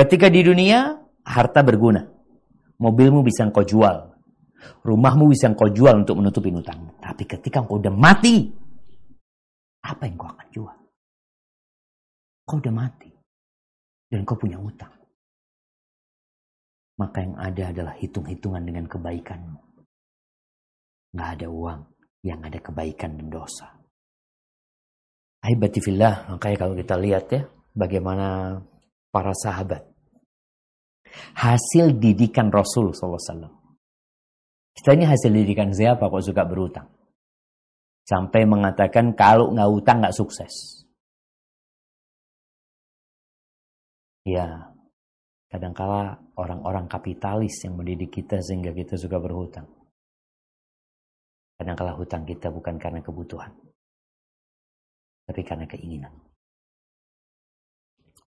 [0.00, 0.96] Ketika di dunia,
[1.28, 2.08] harta berguna.
[2.80, 4.16] Mobilmu bisa engkau jual.
[4.80, 6.96] Rumahmu bisa engkau jual untuk menutupi utang.
[6.96, 8.48] Tapi ketika engkau udah mati,
[9.84, 10.78] apa yang kau akan jual?
[12.48, 13.12] Kau udah mati.
[14.08, 14.88] Dan kau punya utang.
[16.96, 19.84] Maka yang ada adalah hitung-hitungan dengan kebaikanmu.
[21.12, 21.80] Nggak ada uang,
[22.24, 23.68] yang ada kebaikan dan dosa.
[25.44, 27.44] Aibatifillah, makanya kalau kita lihat ya,
[27.76, 28.56] bagaimana
[29.12, 29.89] para sahabat.
[31.34, 33.60] Hasil didikan Rasul SAW
[34.80, 36.88] kita ini hasil didikan siapa kok suka berutang?
[38.06, 40.82] Sampai mengatakan kalau nggak utang nggak sukses.
[44.24, 44.72] Ya,
[45.48, 49.68] kadangkala orang-orang kapitalis yang mendidik kita sehingga kita suka berhutang.
[51.60, 53.52] Kadangkala hutang kita bukan karena kebutuhan,
[55.28, 56.12] tapi karena keinginan.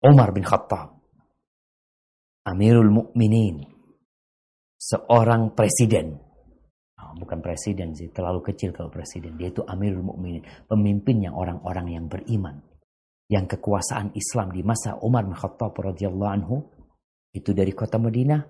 [0.02, 0.98] Umar bin Khattab,
[2.50, 3.62] Amirul Mukminin,
[4.74, 6.18] seorang presiden
[7.16, 9.34] bukan presiden sih, terlalu kecil kalau presiden.
[9.34, 12.62] Dia itu Amirul Mukminin, pemimpin yang orang-orang yang beriman.
[13.30, 16.56] Yang kekuasaan Islam di masa Umar bin Khattab radhiyallahu anhu
[17.30, 18.42] itu dari kota Madinah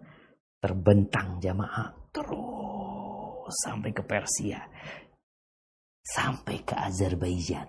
[0.57, 4.65] terbentang jamaah terus sampai ke Persia.
[6.01, 7.69] Sampai ke Azerbaijan.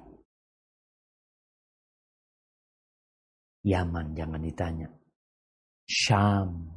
[3.67, 4.87] Yaman jangan ditanya.
[5.91, 6.71] Syam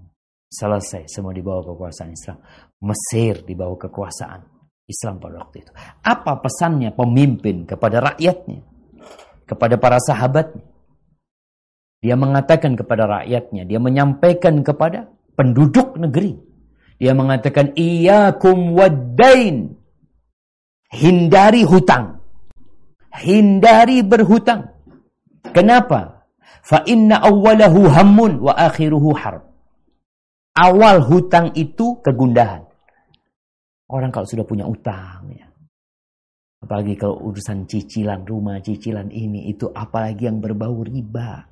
[0.55, 2.39] Selesai semua di bawah kekuasaan Islam.
[2.79, 4.41] Mesir di bawah kekuasaan
[4.87, 5.73] Islam pada waktu itu.
[6.07, 8.63] Apa pesannya pemimpin kepada rakyatnya?
[9.51, 10.63] Kepada para sahabatnya?
[12.05, 16.39] Dia mengatakan kepada rakyatnya, dia menyampaikan kepada penduduk negeri.
[17.03, 19.75] Dia mengatakan, Iyakum wadain.
[20.95, 22.23] Hindari hutang.
[23.11, 24.71] Hindari berhutang.
[25.51, 26.24] Kenapa?
[26.65, 29.55] Fa inna awwalahu hammun wa akhiruhu harb
[30.55, 32.63] awal hutang itu kegundahan.
[33.91, 35.51] Orang kalau sudah punya utang ya.
[36.65, 41.45] Apalagi kalau urusan cicilan rumah, cicilan ini, itu apalagi yang berbau riba.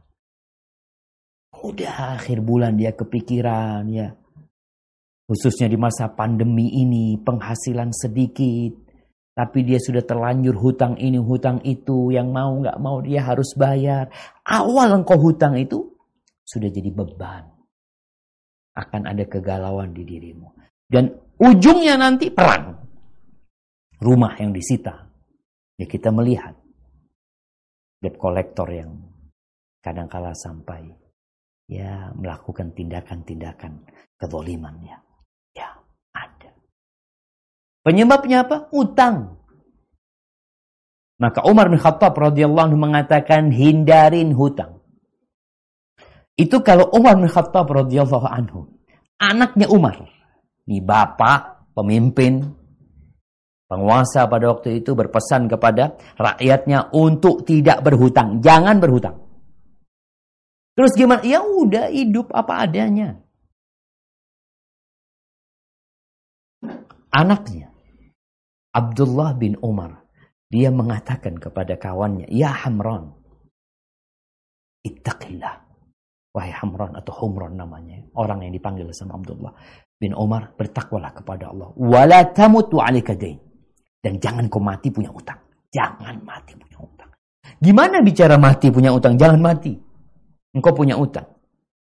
[1.61, 4.17] Udah akhir bulan dia kepikiran ya.
[5.29, 8.82] Khususnya di masa pandemi ini, penghasilan sedikit.
[9.33, 12.13] Tapi dia sudah terlanjur hutang ini, hutang itu.
[12.13, 14.13] Yang mau nggak mau dia harus bayar.
[14.45, 15.89] Awal engkau hutang itu,
[16.45, 17.49] sudah jadi beban.
[18.77, 20.53] Akan ada kegalauan di dirimu.
[20.85, 21.09] Dan
[21.41, 22.77] ujungnya nanti perang.
[23.97, 25.09] Rumah yang disita.
[25.81, 26.53] Ya kita melihat.
[28.03, 28.99] Debt kolektor yang
[29.81, 30.91] kadangkala sampai
[31.71, 33.87] ya melakukan tindakan-tindakan
[34.21, 34.91] kezoliman ya.
[34.91, 35.12] Ya, ada.
[37.83, 38.71] Penyebabnya apa?
[38.71, 39.43] Utang.
[41.19, 44.83] Maka Umar bin Khattab radhiyallahu anhu mengatakan hindarin hutang.
[46.35, 48.67] Itu kalau Umar bin Khattab radhiyallahu anhu,
[49.23, 50.03] anaknya Umar,
[50.67, 52.43] ini bapak, pemimpin,
[53.71, 59.23] penguasa pada waktu itu berpesan kepada rakyatnya untuk tidak berhutang, jangan berhutang.
[60.75, 61.23] Terus gimana?
[61.23, 63.21] Ya udah hidup apa adanya.
[67.13, 67.72] Anaknya
[68.73, 70.03] Abdullah bin Umar
[70.53, 73.17] dia mengatakan kepada kawannya, Ya Hamran,
[74.85, 75.65] ittaqillah.
[76.33, 78.05] Wahai Hamran atau Humran namanya.
[78.17, 79.53] Orang yang dipanggil sama Abdullah
[79.97, 81.73] bin Umar, bertakwalah kepada Allah.
[81.77, 85.41] Wala tamutu alika Dan jangan kau mati punya utang.
[85.73, 87.09] Jangan mati punya utang.
[87.61, 89.17] Gimana bicara mati punya utang?
[89.17, 89.73] Jangan mati.
[90.53, 91.25] Engkau punya utang.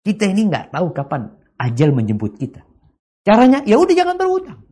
[0.03, 2.67] Kita ini nggak tahu kapan ajal menjemput kita.
[3.23, 4.66] Caranya, ya udah jangan berutang.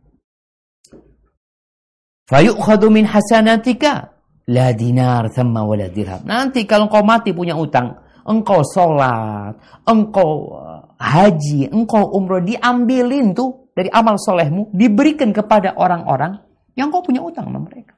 [2.25, 4.15] Fayu'khadu min hasanatika
[4.49, 6.25] la dinar thamma wala dirham.
[6.25, 13.69] Nanti kalau engkau mati punya utang, engkau sholat, engkau uh, haji, engkau umroh, diambilin tuh
[13.77, 16.41] dari amal solehmu, diberikan kepada orang-orang
[16.73, 17.93] yang kau punya utang sama mereka.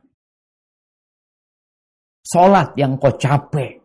[2.27, 3.79] Sholat yang kau capek,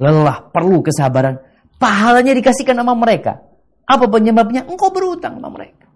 [0.00, 1.36] lelah, perlu kesabaran,
[1.76, 3.44] pahalanya dikasihkan sama mereka.
[3.88, 4.64] Apa penyebabnya?
[4.64, 5.87] Engkau berutang sama mereka.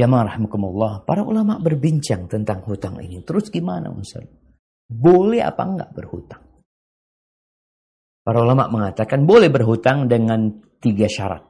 [0.00, 3.20] Jamaah rahmukumullah, para ulama berbincang tentang hutang ini.
[3.20, 4.24] Terus gimana Ustaz?
[4.88, 6.40] Boleh apa enggak berhutang?
[8.24, 11.44] Para ulama mengatakan boleh berhutang dengan tiga syarat.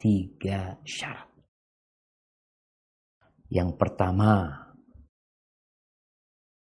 [0.00, 1.28] Tiga syarat.
[3.52, 4.48] Yang pertama,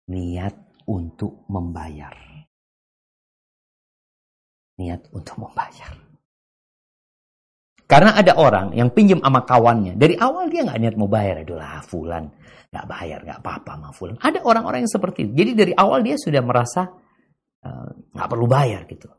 [0.08, 0.56] niat
[0.88, 2.16] untuk membayar.
[4.80, 6.09] Niat untuk membayar.
[7.90, 9.98] Karena ada orang yang pinjam sama kawannya.
[9.98, 11.42] Dari awal dia nggak niat mau bayar.
[11.42, 12.30] Adalah fulan.
[12.70, 14.16] nggak bayar, nggak apa-apa sama fulan.
[14.22, 15.34] Ada orang-orang yang seperti itu.
[15.42, 16.86] Jadi dari awal dia sudah merasa
[17.66, 19.10] eh, nggak uh, perlu bayar gitu.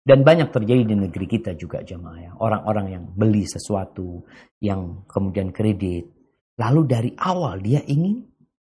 [0.00, 2.32] Dan banyak terjadi di negeri kita juga jemaah ya.
[2.40, 4.24] Orang-orang yang beli sesuatu,
[4.64, 6.08] yang kemudian kredit.
[6.56, 8.24] Lalu dari awal dia ingin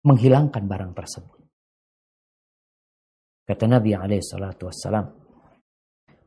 [0.07, 1.39] menghilangkan barang tersebut.
[3.43, 3.91] Kata Nabi
[4.23, 5.03] SAW,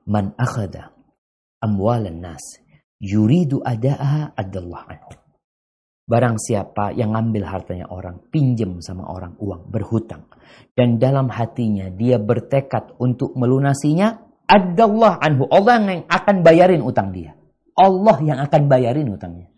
[0.05, 0.93] Man akhada
[1.65, 2.61] amwalan nas
[3.01, 5.17] yuridu ada'aha adallah anhu.
[6.11, 10.27] Barang siapa yang ngambil hartanya orang, pinjam sama orang uang, berhutang.
[10.75, 15.47] Dan dalam hatinya dia bertekad untuk melunasinya, adallah anhu.
[15.49, 17.39] Allah yang akan bayarin utang dia.
[17.79, 19.49] Allah yang akan bayarin utangnya.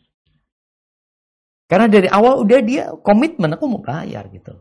[1.73, 4.53] Karena dari awal udah dia komitmen, aku mau bayar gitu.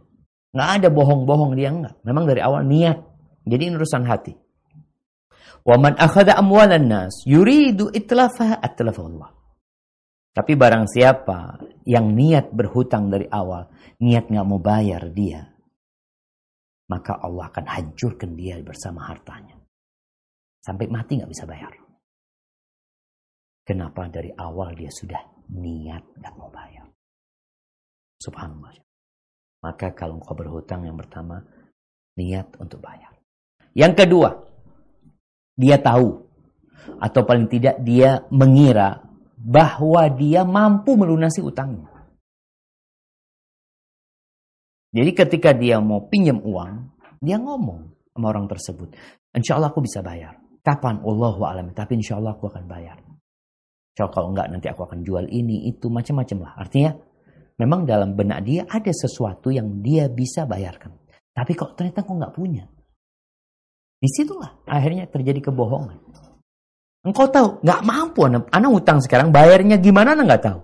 [0.56, 2.00] Nggak ada bohong-bohong dia enggak.
[2.08, 3.04] Memang dari awal niat.
[3.44, 4.32] Jadi urusan hati.
[5.62, 9.30] Wa man akhadha amwalan nas yuridu itlafaha atlafa Allah.
[10.32, 13.68] Tapi barang siapa yang niat berhutang dari awal,
[14.00, 15.44] niat nggak mau bayar dia,
[16.88, 19.60] maka Allah akan hancurkan dia bersama hartanya.
[20.64, 21.72] Sampai mati nggak bisa bayar.
[23.68, 25.20] Kenapa dari awal dia sudah
[25.52, 26.88] niat nggak mau bayar?
[28.24, 28.72] Subhanallah.
[29.62, 31.44] Maka kalau engkau berhutang yang pertama,
[32.18, 33.14] niat untuk bayar.
[33.72, 34.30] Yang kedua,
[35.62, 36.26] dia tahu
[36.98, 39.06] atau paling tidak dia mengira
[39.38, 41.90] bahwa dia mampu melunasi utangnya.
[44.92, 46.92] Jadi ketika dia mau pinjam uang,
[47.24, 48.92] dia ngomong sama orang tersebut,
[49.32, 50.36] insya Allah aku bisa bayar.
[50.62, 51.02] Kapan?
[51.02, 51.74] Allahu alam.
[51.74, 53.00] Tapi insya Allah aku akan bayar.
[53.00, 56.54] Insya Allah kalau enggak nanti aku akan jual ini, itu, macam-macam lah.
[56.60, 56.92] Artinya
[57.58, 60.92] memang dalam benak dia ada sesuatu yang dia bisa bayarkan.
[61.32, 62.68] Tapi kok ternyata kok nggak punya.
[64.02, 66.02] Di situlah akhirnya terjadi kebohongan.
[67.06, 70.60] Engkau tahu, nggak mampu anak, anak utang sekarang bayarnya gimana anak nggak tahu.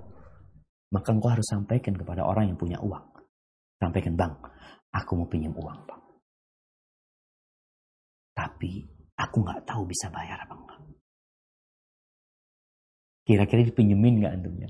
[0.90, 3.06] Maka engkau harus sampaikan kepada orang yang punya uang.
[3.78, 4.34] Sampaikan, bang,
[4.90, 6.02] aku mau pinjam uang, bang.
[8.38, 8.86] Tapi
[9.18, 10.80] aku nggak tahu bisa bayar apa enggak.
[13.26, 14.70] Kira-kira dipinjemin nggak antum ya?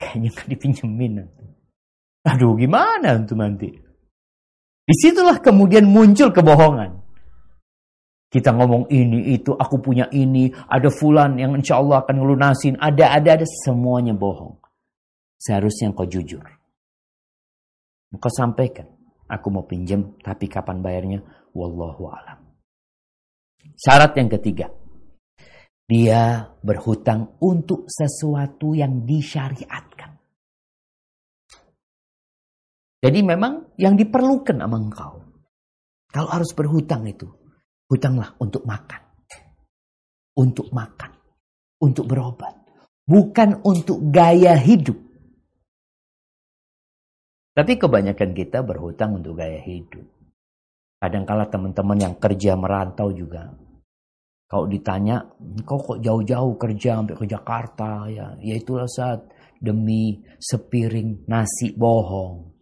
[0.00, 1.48] Kayaknya nggak dipinjemin antum.
[2.24, 3.68] Aduh, gimana antum nanti?
[4.82, 7.01] Di situlah kemudian muncul kebohongan.
[8.32, 13.12] Kita ngomong ini, itu, aku punya ini, ada fulan yang insya Allah akan ngelunasin, ada,
[13.12, 14.56] ada, ada, semuanya bohong.
[15.36, 16.40] Seharusnya kau jujur.
[18.16, 18.88] Kau sampaikan,
[19.28, 21.20] aku mau pinjam, tapi kapan bayarnya?
[21.52, 22.40] Wallahu alam.
[23.76, 24.72] Syarat yang ketiga.
[25.84, 30.16] Dia berhutang untuk sesuatu yang disyariatkan.
[33.04, 35.20] Jadi memang yang diperlukan sama engkau.
[36.08, 37.28] Kalau harus berhutang itu,
[37.92, 39.02] hutanglah untuk makan.
[40.32, 41.12] Untuk makan.
[41.84, 42.56] Untuk berobat.
[43.04, 44.96] Bukan untuk gaya hidup.
[47.52, 50.08] Tapi kebanyakan kita berhutang untuk gaya hidup.
[50.96, 53.52] Kadangkala teman-teman yang kerja merantau juga.
[54.48, 55.20] Kalau ditanya,
[55.68, 58.32] kau kok jauh-jauh kerja sampai ke Jakarta ya?
[58.40, 59.20] Ya itulah saat
[59.60, 62.52] demi sepiring nasi bohong.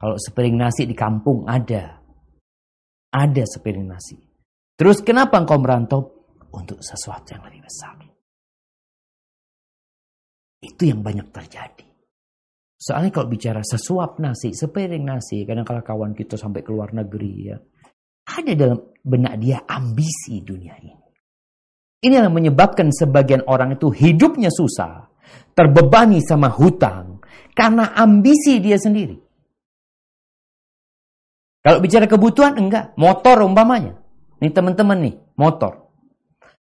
[0.00, 1.99] Kalau sepiring nasi di kampung ada.
[3.10, 4.16] Ada sepiring nasi.
[4.78, 6.00] Terus kenapa engkau merantau?
[6.50, 7.94] Untuk sesuatu yang lebih besar.
[10.60, 11.86] Itu yang banyak terjadi.
[12.74, 17.32] Soalnya kalau bicara sesuap nasi, sepiring nasi, kadang kala kawan kita sampai ke luar negeri
[17.52, 17.56] ya.
[18.34, 20.96] Ada dalam benak dia ambisi dunia ini.
[22.00, 25.12] Ini yang menyebabkan sebagian orang itu hidupnya susah,
[25.52, 27.20] terbebani sama hutang,
[27.52, 29.29] karena ambisi dia sendiri.
[31.60, 32.96] Kalau bicara kebutuhan, enggak.
[32.96, 34.00] Motor umpamanya.
[34.40, 35.92] Ini teman-teman nih, motor.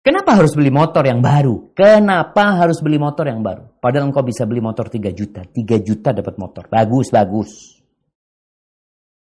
[0.06, 1.74] Kenapa harus beli motor yang baru?
[1.74, 3.76] Kenapa harus beli motor yang baru?
[3.82, 5.42] Padahal engkau bisa beli motor 3 juta.
[5.44, 6.70] 3 juta dapat motor.
[6.70, 7.82] Bagus, bagus.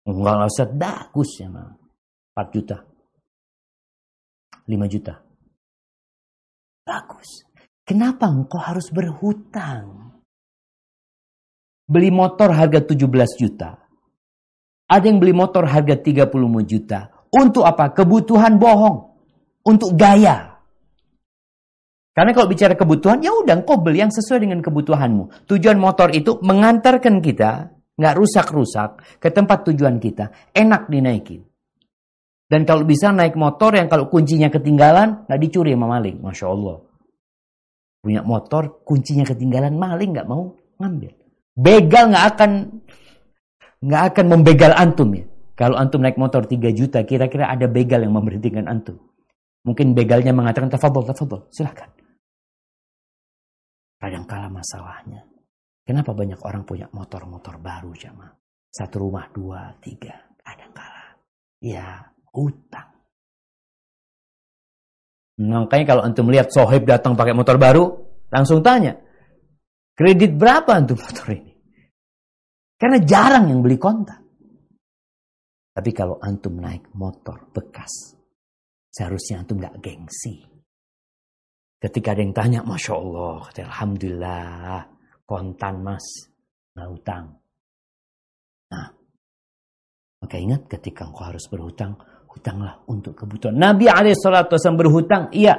[0.06, 2.86] Enggak usah bagus ya, 4 juta.
[4.64, 5.14] 5 juta.
[6.86, 7.44] Bagus.
[7.82, 10.14] Kenapa engkau harus berhutang?
[11.90, 13.89] Beli motor harga 17 juta.
[14.90, 16.34] Ada yang beli motor harga 35
[16.66, 17.14] juta.
[17.30, 17.94] Untuk apa?
[17.94, 19.06] Kebutuhan bohong.
[19.62, 20.50] Untuk gaya.
[22.10, 25.46] Karena kalau bicara kebutuhan, ya udah kau beli yang sesuai dengan kebutuhanmu.
[25.46, 30.50] Tujuan motor itu mengantarkan kita, nggak rusak-rusak, ke tempat tujuan kita.
[30.50, 31.46] Enak dinaikin.
[32.50, 36.18] Dan kalau bisa naik motor yang kalau kuncinya ketinggalan, nggak dicuri sama maling.
[36.18, 36.82] Masya Allah.
[38.02, 41.14] Punya motor, kuncinya ketinggalan, maling nggak mau ngambil.
[41.54, 42.50] Begal nggak akan
[43.80, 45.24] nggak akan membegal antum ya.
[45.56, 48.96] Kalau antum naik motor 3 juta, kira-kira ada begal yang memberhentikan antum.
[49.60, 51.92] Mungkin begalnya mengatakan, tafadol, tafadol, silahkan.
[54.00, 55.20] Kadangkala masalahnya.
[55.84, 58.32] Kenapa banyak orang punya motor-motor baru jamaah?
[58.72, 60.16] Satu rumah, dua, tiga.
[60.40, 61.20] Kadangkala.
[61.60, 62.88] Ya, hutang.
[65.40, 67.84] Makanya kalau antum lihat sohib datang pakai motor baru,
[68.32, 68.96] langsung tanya,
[69.92, 71.49] kredit berapa antum motor ini?
[72.80, 74.24] Karena jarang yang beli kontak.
[75.76, 78.16] Tapi kalau antum naik motor bekas,
[78.88, 80.48] seharusnya antum gak gengsi.
[81.80, 84.80] Ketika ada yang tanya, Masya Allah, Alhamdulillah,
[85.24, 86.28] kontan mas,
[86.76, 87.24] nggak hutang.
[88.68, 88.92] Nah,
[90.20, 91.96] maka ingat ketika engkau harus berhutang,
[92.28, 93.56] hutanglah untuk kebutuhan.
[93.56, 95.56] Nabi SAW berhutang, iya.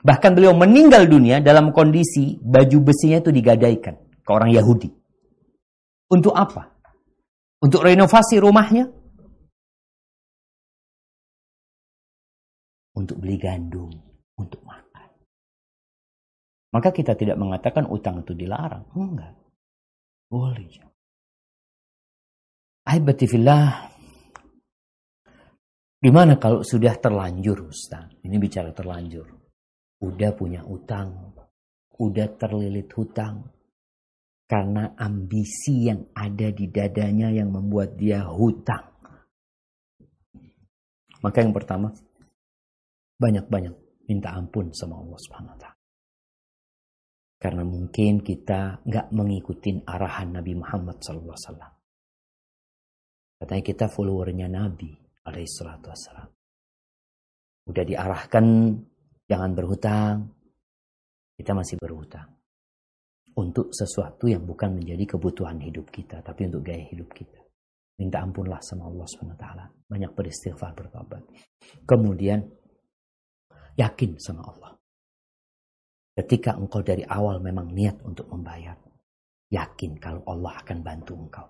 [0.00, 5.05] Bahkan beliau meninggal dunia dalam kondisi baju besinya itu digadaikan ke orang Yahudi.
[6.06, 6.70] Untuk apa?
[7.58, 8.86] Untuk renovasi rumahnya?
[12.96, 13.90] Untuk beli gandum,
[14.38, 15.10] untuk makan.
[16.72, 18.86] Maka kita tidak mengatakan utang itu dilarang.
[18.94, 19.34] Enggak.
[20.30, 20.68] Boleh.
[22.86, 23.92] Aibatifillah.
[25.98, 28.14] Gimana kalau sudah terlanjur Ustaz?
[28.22, 29.26] Ini bicara terlanjur.
[30.06, 31.34] Udah punya utang.
[31.98, 33.55] Udah terlilit hutang
[34.46, 38.94] karena ambisi yang ada di dadanya yang membuat dia hutang.
[41.18, 41.90] Maka yang pertama,
[43.18, 45.70] banyak-banyak minta ampun sama Allah taala.
[47.36, 51.74] Karena mungkin kita nggak mengikuti arahan Nabi Muhammad SAW.
[53.36, 54.94] Katanya kita followernya Nabi
[55.26, 56.30] wassalam.
[57.66, 58.46] Udah diarahkan
[59.26, 60.30] jangan berhutang,
[61.34, 62.35] kita masih berhutang
[63.36, 67.36] untuk sesuatu yang bukan menjadi kebutuhan hidup kita, tapi untuk gaya hidup kita.
[68.00, 69.46] Minta ampunlah sama Allah SWT.
[69.88, 71.24] Banyak beristighfar, bertobat.
[71.84, 72.44] Kemudian,
[73.76, 74.72] yakin sama Allah.
[76.16, 78.76] Ketika engkau dari awal memang niat untuk membayar,
[79.52, 81.48] yakin kalau Allah akan bantu engkau.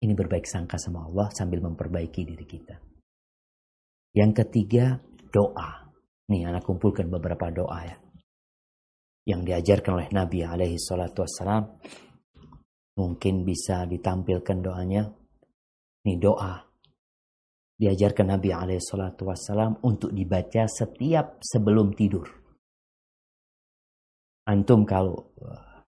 [0.00, 2.76] Ini berbaik sangka sama Allah sambil memperbaiki diri kita.
[4.16, 4.96] Yang ketiga,
[5.28, 5.84] doa.
[6.32, 7.96] Nih, anak kumpulkan beberapa doa ya
[9.28, 11.68] yang diajarkan oleh Nabi alaihi salatu wassalam.
[12.96, 15.04] Mungkin bisa ditampilkan doanya.
[16.02, 16.56] Ini doa.
[17.78, 22.26] Diajarkan Nabi alaihi salatu wassalam untuk dibaca setiap sebelum tidur.
[24.48, 25.84] Antum kalau uh,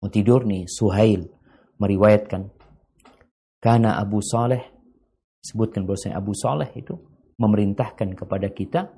[0.00, 1.28] mau tidur nih, Suhail
[1.76, 2.48] meriwayatkan.
[3.60, 4.72] Karena Abu Saleh
[5.42, 6.94] Sebutkan bahwasanya Abu Saleh itu
[7.42, 8.94] memerintahkan kepada kita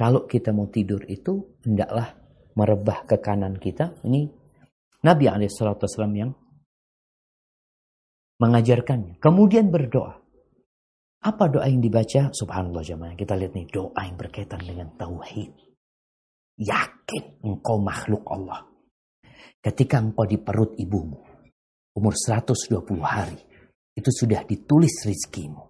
[0.00, 2.16] kalau kita mau tidur itu hendaklah
[2.56, 4.00] merebah ke kanan kita.
[4.00, 4.32] Ini
[5.04, 6.32] Nabi Alaihissalam yang
[8.40, 9.20] mengajarkannya.
[9.20, 10.16] Kemudian berdoa.
[11.20, 12.32] Apa doa yang dibaca?
[12.32, 13.12] Subhanallah jemaah.
[13.12, 15.52] Kita lihat nih doa yang berkaitan dengan tauhid.
[16.56, 18.64] Yakin engkau makhluk Allah.
[19.60, 21.20] Ketika engkau di perut ibumu,
[21.92, 23.36] umur 120 hari,
[23.92, 25.69] itu sudah ditulis rizkimu.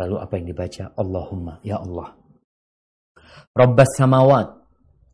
[0.00, 0.84] Lalu apa yang dibaca?
[0.96, 2.16] Allahumma, ya Allah.
[3.52, 4.48] Rabbas samawat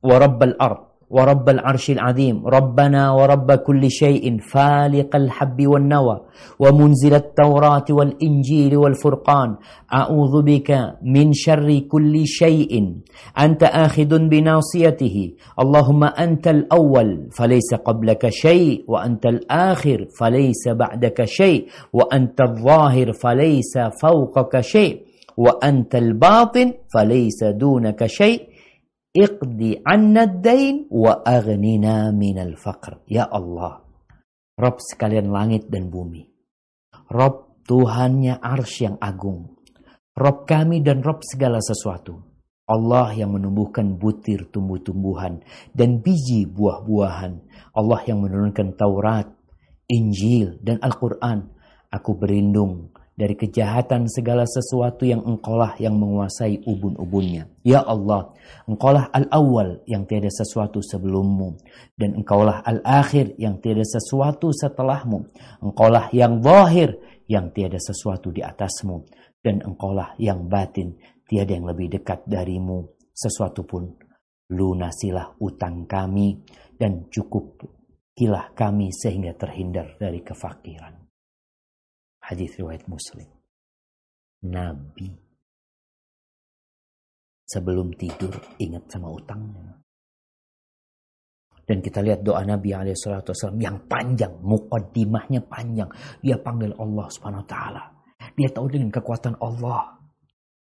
[0.07, 2.47] wa rabbal ard ورب العرش العظيم.
[2.47, 6.21] ربنا ورب كل شيء فالق الحب والنوى
[6.59, 9.57] ومنزل التوراة والإنجيل والفرقان.
[9.95, 10.71] أعوذ بك
[11.03, 12.95] من شر كل شيء.
[13.39, 15.31] أنت آخذ بناصيته.
[15.61, 24.61] اللهم أنت الأول فليس قبلك شيء وأنت الآخر فليس بعدك شيء وأنت الظاهر فليس فوقك
[24.61, 25.01] شيء
[25.37, 28.56] وأنت الباطن فليس دونك شيء.
[29.17, 33.01] Iqdi anna dain wa aghnina minal faqr.
[33.09, 33.81] Ya Allah,
[34.61, 36.29] Rob sekalian langit dan bumi.
[37.09, 39.57] Rob Tuhannya ars yang agung.
[40.13, 42.21] Rob kami dan Rob segala sesuatu.
[42.69, 45.41] Allah yang menumbuhkan butir tumbuh-tumbuhan
[45.73, 47.33] dan biji buah-buahan.
[47.73, 49.33] Allah yang menurunkan Taurat,
[49.89, 51.57] Injil, dan Al-Quran.
[51.89, 57.49] Aku berlindung dari kejahatan segala sesuatu yang engkaulah yang menguasai ubun-ubunnya.
[57.65, 58.37] Ya Allah,
[58.69, 61.57] engkaulah al-awwal yang tiada sesuatu sebelummu.
[61.97, 65.33] Dan engkaulah al-akhir yang tiada sesuatu setelahmu.
[65.65, 69.09] Engkaulah yang zahir yang tiada sesuatu di atasmu.
[69.41, 72.85] Dan engkaulah yang batin, tiada yang lebih dekat darimu.
[73.17, 73.97] Sesuatu pun
[74.53, 76.37] lunasilah utang kami
[76.77, 77.65] dan cukup
[78.13, 81.06] kilah kami sehingga terhindar dari kefakiran.
[82.27, 83.31] Hadis riwayat Muslim.
[84.47, 85.27] Nabi
[87.47, 89.79] sebelum tidur ingat sama utangnya.
[91.67, 95.91] Dan kita lihat doa Nabi SAW yang panjang, mukaddimahnya panjang.
[96.23, 97.83] Dia panggil Allah Subhanahu Wa Taala.
[98.39, 99.99] Dia tahu dengan kekuatan Allah.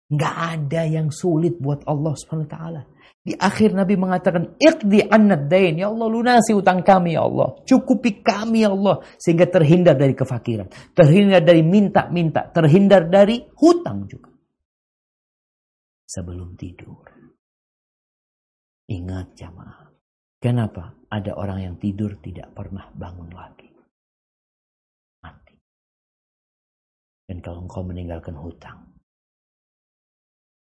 [0.07, 2.81] Nggak ada yang sulit buat Allah Subhanahu Wa Taala.
[3.25, 5.81] Di akhir Nabi mengatakan, Iqdi annad dain.
[5.81, 7.57] Ya Allah, lunasi utang kami ya Allah.
[7.65, 9.01] Cukupi kami ya Allah.
[9.17, 10.69] Sehingga terhindar dari kefakiran.
[10.93, 12.45] Terhindar dari minta-minta.
[12.53, 14.29] Terhindar dari hutang juga.
[16.05, 17.01] Sebelum tidur.
[18.93, 19.89] Ingat jamaah.
[20.37, 23.65] Kenapa ada orang yang tidur tidak pernah bangun lagi?
[25.25, 25.57] Mati.
[27.25, 28.85] Dan kalau engkau meninggalkan hutang,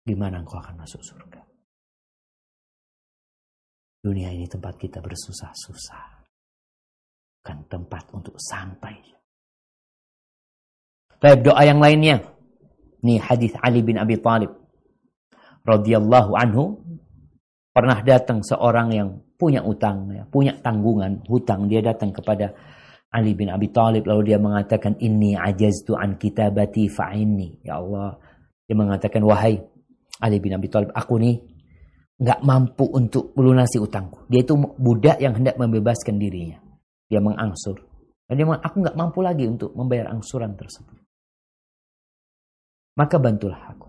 [0.07, 1.46] gimana engkau akan masuk surga?
[4.07, 6.23] Dunia ini tempat kita bersusah-susah.
[7.43, 8.95] Bukan tempat untuk santai.
[11.19, 12.23] Baik doa yang lainnya.
[13.03, 14.55] Nih hadis Ali bin Abi Thalib
[15.67, 16.79] radhiyallahu anhu
[17.75, 21.67] pernah datang seorang yang punya utang, ya, punya tanggungan hutang.
[21.67, 22.55] Dia datang kepada
[23.11, 27.59] Ali bin Abi Thalib lalu dia mengatakan ini ajaztu an kitabati fa'inni.
[27.67, 28.15] Ya Allah,
[28.71, 29.59] dia mengatakan wahai
[30.23, 31.56] Ali bin Abi Thalib, aku nih
[32.17, 34.25] nggak mampu untuk melunasi utangku.
[34.25, 36.57] Dia itu budak yang hendak membebaskan dirinya.
[37.07, 37.77] Dia mengangsur.
[38.27, 40.97] Dan dia mengatakan, aku nggak mampu lagi untuk membayar angsuran tersebut.
[42.97, 43.87] Maka bantulah aku.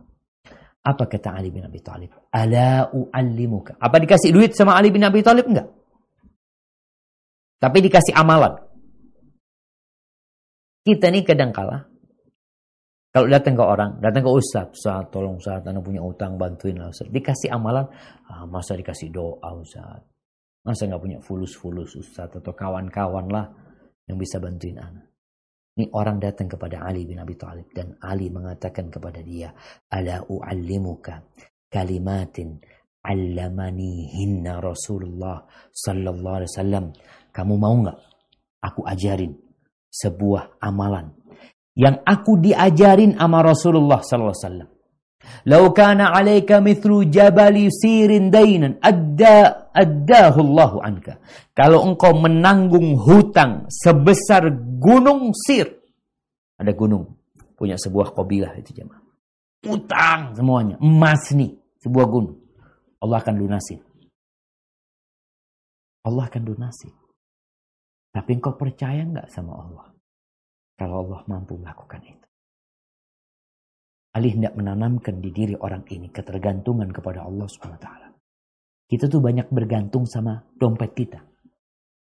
[0.85, 2.13] Apa kata Ali bin Abi Thalib?
[2.31, 3.81] Ala u'allimuka.
[3.81, 5.49] Apa dikasih duit sama Ali bin Abi Thalib?
[5.49, 5.69] Enggak.
[7.59, 8.61] Tapi dikasih amalan.
[10.87, 11.85] Kita ini kadang kalah
[13.19, 16.95] kalau datang ke orang, datang ke ustaz, ustaz tolong ustaz, anda punya utang, bantuin lah
[16.95, 17.11] ustaz.
[17.11, 17.83] Dikasih amalan,
[18.31, 20.07] ah, masa dikasih doa ustaz.
[20.63, 23.51] Masa nggak punya fulus-fulus ustaz atau kawan-kawan lah
[24.07, 25.11] yang bisa bantuin anak.
[25.75, 29.51] Ini orang datang kepada Ali bin Abi Thalib dan Ali mengatakan kepada dia,
[29.91, 31.19] "Ala u'allimuka
[31.67, 32.55] kalimatin
[33.03, 35.43] allamani hinna Rasulullah
[35.75, 36.85] sallallahu alaihi wasallam."
[37.35, 37.99] Kamu mau nggak
[38.63, 39.35] aku ajarin
[39.91, 41.18] sebuah amalan
[41.79, 44.71] yang aku diajarin sama Rasulullah sallallahu alaihi wasallam.
[45.47, 51.15] Lau kana 'alaika mithlu jabali sirin dainan adda addahu Allah anka.
[51.55, 54.51] Kalau engkau menanggung hutang sebesar
[54.83, 55.71] gunung Sir.
[56.59, 57.15] Ada gunung
[57.55, 59.03] punya sebuah kabilah itu jemaah.
[59.67, 62.39] Utang semuanya, emas nih, sebuah gunung.
[62.99, 63.79] Allah akan lunasi.
[66.07, 66.91] Allah akan lunasi.
[68.15, 69.98] Tapi engkau percaya nggak sama Allah?
[70.79, 72.27] Kalau Allah mampu melakukan itu.
[74.15, 78.09] Ali hendak menanamkan di diri orang ini ketergantungan kepada Allah taala.
[78.89, 81.21] Kita tuh banyak bergantung sama dompet kita.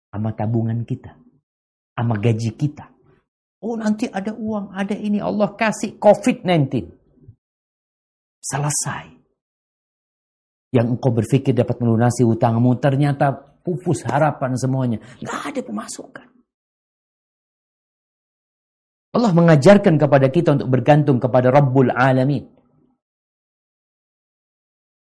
[0.08, 1.14] sama tabungan kita,
[1.94, 2.90] sama gaji kita.
[3.62, 6.88] Oh nanti ada uang, ada ini Allah kasih COVID-19.
[8.40, 9.14] Selesai.
[10.72, 14.98] Yang engkau berpikir dapat melunasi utangmu ternyata pupus harapan semuanya.
[15.20, 16.27] Gak ada pemasukan.
[19.18, 22.46] Allah mengajarkan kepada kita untuk bergantung kepada Rabbul Alamin.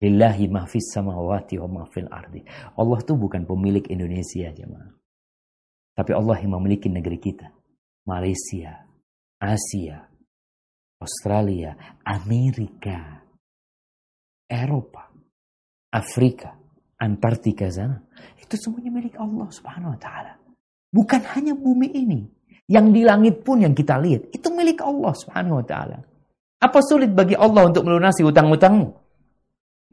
[0.05, 2.45] Lillahi mahfis samawati wa mahfil ardi.
[2.77, 4.93] Allah itu bukan pemilik Indonesia jemaah.
[5.97, 7.49] Tapi Allah yang memiliki negeri kita.
[8.05, 8.85] Malaysia,
[9.41, 10.05] Asia,
[11.01, 11.73] Australia,
[12.05, 13.25] Amerika,
[14.45, 15.09] Eropa,
[15.89, 16.53] Afrika,
[17.01, 17.97] Antartika sana.
[18.37, 20.37] Itu semuanya milik Allah subhanahu wa ta'ala.
[20.93, 22.34] Bukan hanya bumi ini.
[22.65, 24.33] Yang di langit pun yang kita lihat.
[24.33, 25.97] Itu milik Allah subhanahu wa ta'ala.
[26.65, 28.89] Apa sulit bagi Allah untuk melunasi utang-utangmu?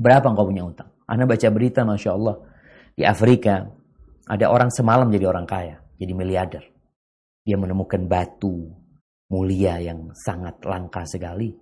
[0.00, 0.88] Berapa engkau punya utang?
[1.04, 2.36] Anda baca berita, Masya Allah.
[2.96, 3.60] Di Afrika,
[4.24, 5.76] ada orang semalam jadi orang kaya.
[6.00, 6.64] Jadi miliarder.
[7.44, 8.72] Dia menemukan batu
[9.28, 11.52] mulia yang sangat langka sekali.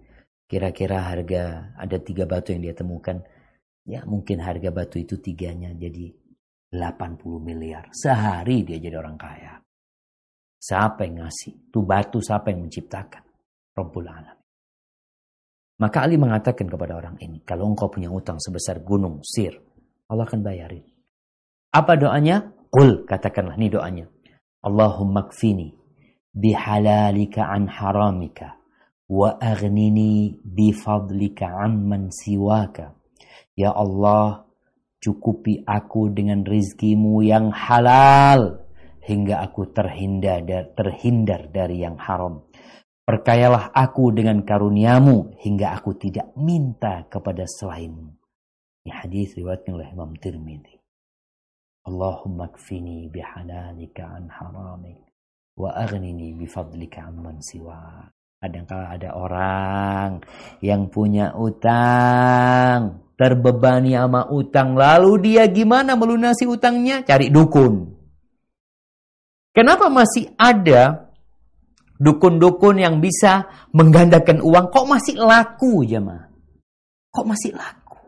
[0.46, 3.18] Kira-kira harga, ada tiga batu yang dia temukan.
[3.86, 6.10] Ya mungkin harga batu itu tiganya jadi
[6.70, 7.90] 80 miliar.
[7.90, 9.49] Sehari dia jadi orang kaya.
[10.60, 11.72] Siapa yang ngasih?
[11.72, 13.24] Itu batu siapa yang menciptakan?
[13.72, 14.36] Rabbul Alam.
[15.80, 19.56] Maka Ali mengatakan kepada orang ini, kalau engkau punya utang sebesar gunung Sir,
[20.12, 20.84] Allah akan bayarin.
[21.72, 22.52] Apa doanya?
[22.68, 24.04] Qul, katakanlah ini doanya.
[24.60, 25.72] Allahumma kfini
[26.36, 28.60] bihalalika an haramika
[29.08, 32.92] wa aghnini bifadlika amman siwaka.
[33.56, 34.44] Ya Allah,
[35.00, 38.69] cukupi aku dengan rizkimu yang halal
[39.04, 40.44] hingga aku terhindar
[40.76, 42.44] terhindar dari yang haram
[43.10, 48.14] Perkayalah aku dengan karuniamu hingga aku tidak minta kepada selainmu.
[48.86, 50.78] Ini hadis riwayatkan oleh Imam Tirmidzi.
[51.90, 55.02] Allahumma kfini bihalalika an haramik
[55.58, 58.06] wa aghnini bifadlika amman siwa.
[58.38, 60.22] Kadangkala ada orang
[60.62, 67.02] yang punya utang, terbebani sama utang, lalu dia gimana melunasi utangnya?
[67.02, 67.99] Cari dukun.
[69.50, 71.10] Kenapa masih ada
[71.98, 76.30] dukun-dukun yang bisa menggandakan uang kok masih laku jemaah?
[77.10, 77.98] Kok masih laku?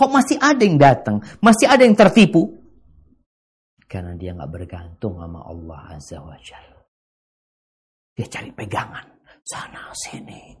[0.00, 1.20] Kok masih ada yang datang?
[1.44, 2.56] Masih ada yang tertipu?
[3.84, 6.80] Karena dia nggak bergantung sama Allah Azza wa Jalla.
[8.16, 9.06] Dia cari pegangan
[9.44, 10.56] sana sini.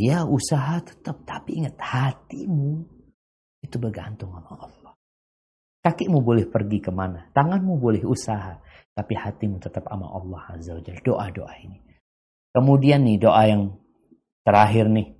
[0.00, 2.80] Ya usaha tetap, tapi ingat hatimu
[3.60, 4.79] itu bergantung sama Allah.
[5.80, 8.60] Kakimu boleh pergi ke mana, tanganmu boleh usaha,
[8.92, 10.82] tapi hatimu tetap sama Allah Azza wa.
[10.84, 11.78] Doa-doa ini.
[12.52, 13.72] Kemudian nih doa yang
[14.44, 15.16] terakhir nih.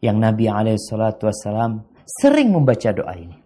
[0.00, 0.44] Yang Nabi
[0.76, 3.36] SAW sering membaca doa ini.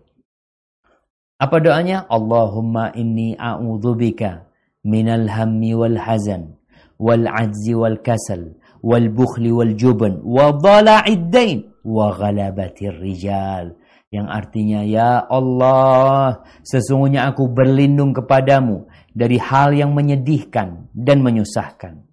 [1.38, 2.06] Apa doanya?
[2.10, 4.50] Allahumma inni a'udzubika
[4.82, 6.58] minal hammi wal hazan
[6.98, 13.77] wal ajzi wal kasal wal bukhli wal jubn wa dhala'id dain wa ghalabatir rijal
[14.08, 22.08] yang artinya ya Allah sesungguhnya aku berlindung kepadamu dari hal yang menyedihkan dan menyusahkan.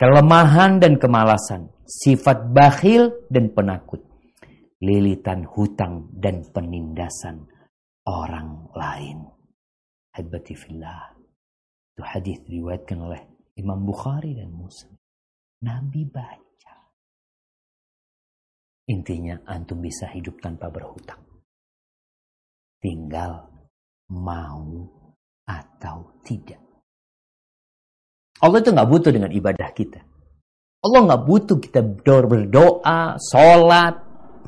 [0.00, 4.00] Kelemahan dan kemalasan, sifat bakhil dan penakut,
[4.80, 7.44] lilitan hutang dan penindasan
[8.08, 9.28] orang lain.
[10.16, 11.20] Habati fillah.
[11.92, 13.20] Itu hadis diriwayatkan oleh
[13.60, 14.96] Imam Bukhari dan Muslim.
[15.60, 16.49] Nabi baca.
[18.90, 21.22] Intinya antum bisa hidup tanpa berhutang.
[22.82, 23.46] Tinggal
[24.10, 24.66] mau
[25.46, 26.58] atau tidak.
[28.42, 30.00] Allah itu nggak butuh dengan ibadah kita.
[30.80, 33.94] Allah nggak butuh kita berdoa, sholat,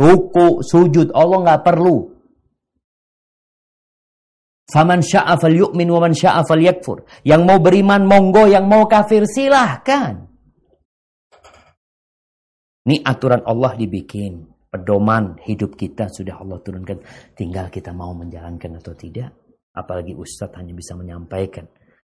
[0.01, 1.13] ruku, sujud.
[1.15, 2.11] Allah nggak perlu.
[4.73, 7.05] Faman sya'a fal yu'min wa man sya'a fal yakfur.
[7.23, 10.32] Yang mau beriman monggo, yang mau kafir silahkan.
[12.83, 14.51] Ini aturan Allah dibikin.
[14.73, 16.99] Pedoman hidup kita sudah Allah turunkan.
[17.37, 19.31] Tinggal kita mau menjalankan atau tidak.
[19.77, 21.69] Apalagi ustadz hanya bisa menyampaikan.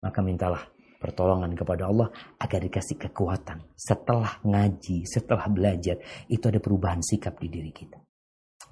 [0.00, 0.62] Maka mintalah
[1.04, 2.08] pertolongan kepada Allah
[2.40, 3.76] agar dikasih kekuatan.
[3.76, 6.00] Setelah ngaji, setelah belajar,
[6.32, 8.00] itu ada perubahan sikap di diri kita.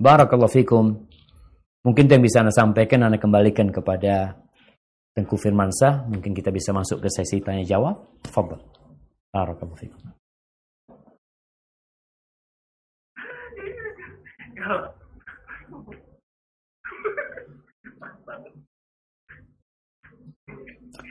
[0.01, 0.85] Barakallahu fikum.
[1.83, 4.39] Mungkin yang bisa Anda sampaikan, Anda kembalikan kepada
[5.13, 6.09] Tengku Firmansa.
[6.09, 8.23] Mungkin kita bisa masuk ke sesi tanya jawab.
[8.25, 8.65] Fadal.
[9.29, 10.22] Barakallahu fikum.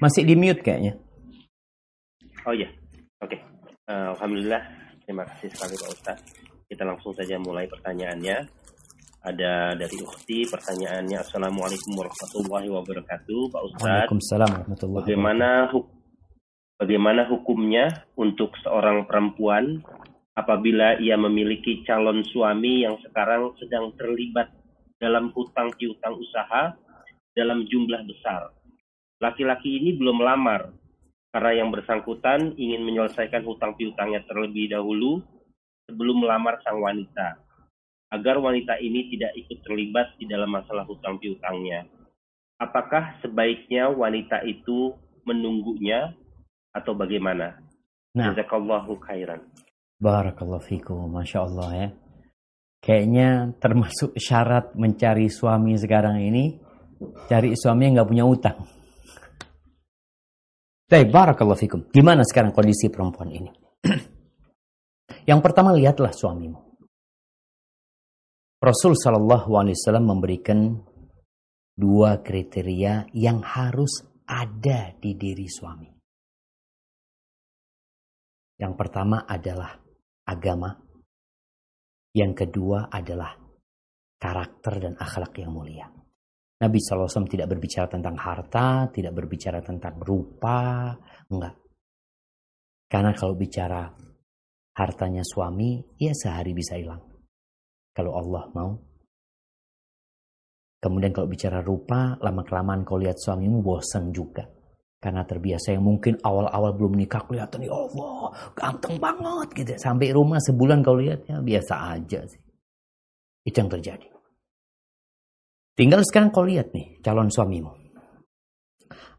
[0.01, 0.97] Masih di mute kayaknya.
[2.47, 2.69] Oh iya,
[3.21, 3.37] oke.
[3.37, 3.39] Okay.
[3.85, 4.63] Uh, eh, Alhamdulillah,
[5.05, 6.19] terima kasih sekali Pak Ustaz.
[6.65, 8.61] Kita langsung saja mulai pertanyaannya.
[9.21, 15.85] ada dari Ukti pertanyaannya Assalamualaikum warahmatullahi wabarakatuh Pak Ustadz Waalaikumsalam warahmatullahi bagaimana huk
[16.81, 17.85] bagaimana hukumnya
[18.17, 19.85] untuk seorang perempuan
[20.41, 24.49] apabila ia memiliki calon suami yang sekarang sedang terlibat
[24.97, 26.73] dalam hutang piutang usaha
[27.37, 28.49] dalam jumlah besar
[29.21, 30.73] laki-laki ini belum melamar
[31.31, 35.23] karena yang bersangkutan ingin menyelesaikan hutang piutangnya terlebih dahulu
[35.87, 37.39] sebelum melamar sang wanita
[38.11, 41.87] agar wanita ini tidak ikut terlibat di dalam masalah hutang piutangnya.
[42.59, 46.11] Apakah sebaiknya wanita itu menunggunya
[46.75, 47.57] atau bagaimana?
[48.11, 48.35] Nah.
[48.35, 49.39] Jazakallahu khairan.
[50.01, 51.89] Barakallahu fikum, Masya Allah ya.
[52.81, 56.57] Kayaknya termasuk syarat mencari suami sekarang ini,
[57.29, 58.57] cari suami yang nggak punya utang.
[60.89, 61.79] Baik, barakallahu fikum.
[61.93, 63.53] Gimana sekarang kondisi perempuan ini?
[65.29, 66.57] yang pertama lihatlah suamimu.
[68.57, 70.81] Rasul Shallallahu Alaihi Wasallam memberikan
[71.77, 75.89] dua kriteria yang harus ada di diri suami.
[78.61, 79.80] Yang pertama adalah
[80.31, 80.71] agama.
[82.15, 83.35] Yang kedua adalah
[84.15, 85.87] karakter dan akhlak yang mulia.
[86.61, 90.93] Nabi SAW tidak berbicara tentang harta, tidak berbicara tentang rupa,
[91.27, 91.57] enggak.
[92.85, 93.87] Karena kalau bicara
[94.77, 97.01] hartanya suami, ya sehari bisa hilang
[97.95, 98.71] kalau Allah mau.
[100.81, 104.49] Kemudian kalau bicara rupa, lama-kelamaan kau lihat suamimu bosan juga.
[105.01, 109.73] Karena terbiasa yang mungkin awal-awal belum nikah kelihatan, ya Allah, ganteng banget gitu.
[109.81, 112.37] Sampai rumah sebulan kau lihat, ya biasa aja sih.
[113.41, 114.05] Itu yang terjadi.
[115.73, 117.73] Tinggal sekarang kau lihat nih calon suamimu.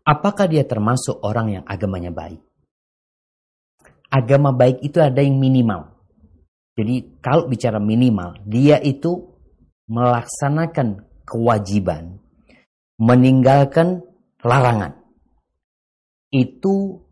[0.07, 2.39] Apakah dia termasuk orang yang agamanya baik?
[4.07, 5.99] Agama baik itu ada yang minimal.
[6.79, 9.35] Jadi kalau bicara minimal, dia itu
[9.91, 12.23] melaksanakan kewajiban,
[13.03, 14.07] meninggalkan
[14.47, 15.02] larangan.
[16.33, 17.05] Itu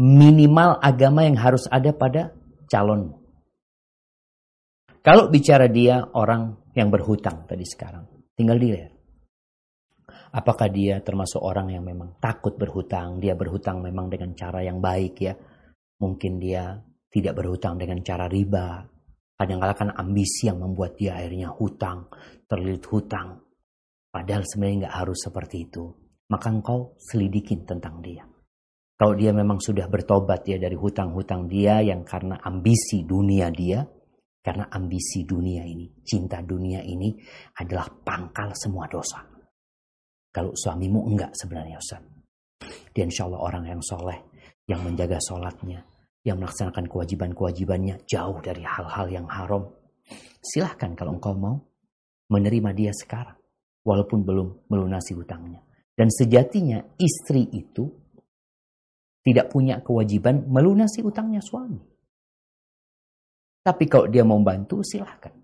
[0.00, 2.32] minimal agama yang harus ada pada
[2.72, 3.20] calon.
[5.04, 8.92] Kalau bicara dia orang yang berhutang tadi sekarang, tinggal dilihat.
[10.30, 15.14] Apakah dia termasuk orang yang memang takut berhutang, dia berhutang memang dengan cara yang baik
[15.20, 15.34] ya.
[16.00, 16.78] Mungkin dia
[17.10, 18.86] tidak berhutang dengan cara riba.
[19.34, 22.06] Kadang-kadang kan ambisi yang membuat dia akhirnya hutang,
[22.46, 23.42] terlilit hutang.
[24.12, 25.99] Padahal sebenarnya nggak harus seperti itu.
[26.30, 28.22] Maka engkau selidikin tentang dia.
[28.94, 33.82] Kalau dia memang sudah bertobat ya dari hutang-hutang dia yang karena ambisi dunia dia,
[34.40, 37.12] karena ambisi dunia ini, cinta dunia ini
[37.58, 39.24] adalah pangkal semua dosa.
[40.30, 42.04] Kalau suamimu enggak sebenarnya Ustaz.
[42.92, 44.20] Dia insya Allah orang yang soleh,
[44.68, 45.80] yang menjaga sholatnya,
[46.22, 49.64] yang melaksanakan kewajiban-kewajibannya jauh dari hal-hal yang haram.
[50.44, 51.56] Silahkan kalau engkau mau
[52.28, 53.36] menerima dia sekarang,
[53.82, 55.64] walaupun belum melunasi hutangnya.
[56.00, 57.84] Dan sejatinya istri itu
[59.20, 61.76] tidak punya kewajiban melunasi utangnya suami.
[63.60, 65.36] Tapi kalau dia mau bantu, silahkan.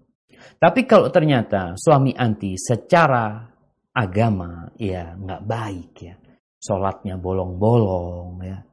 [0.56, 3.44] Tapi kalau ternyata suami anti secara
[3.92, 6.16] agama ya nggak baik ya,
[6.56, 8.64] sholatnya bolong-bolong ya,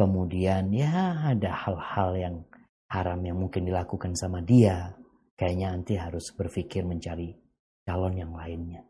[0.00, 2.36] Kemudian ya ada hal-hal yang
[2.88, 4.96] haram yang mungkin dilakukan sama dia.
[5.36, 7.36] Kayaknya nanti harus berpikir mencari
[7.84, 8.80] calon yang lainnya.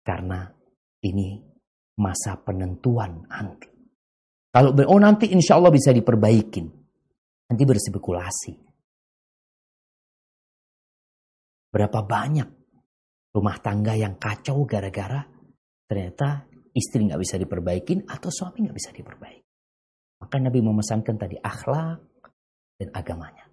[0.00, 0.48] Karena
[1.04, 1.47] ini
[1.98, 3.68] masa penentuan nanti.
[4.48, 6.66] Kalau oh nanti insya Allah bisa diperbaikin.
[7.48, 8.54] Nanti berspekulasi.
[11.68, 12.48] Berapa banyak
[13.34, 15.20] rumah tangga yang kacau gara-gara
[15.84, 19.46] ternyata istri nggak bisa diperbaikin atau suami nggak bisa diperbaiki.
[20.18, 22.00] Maka Nabi memesankan tadi akhlak
[22.80, 23.46] dan agamanya.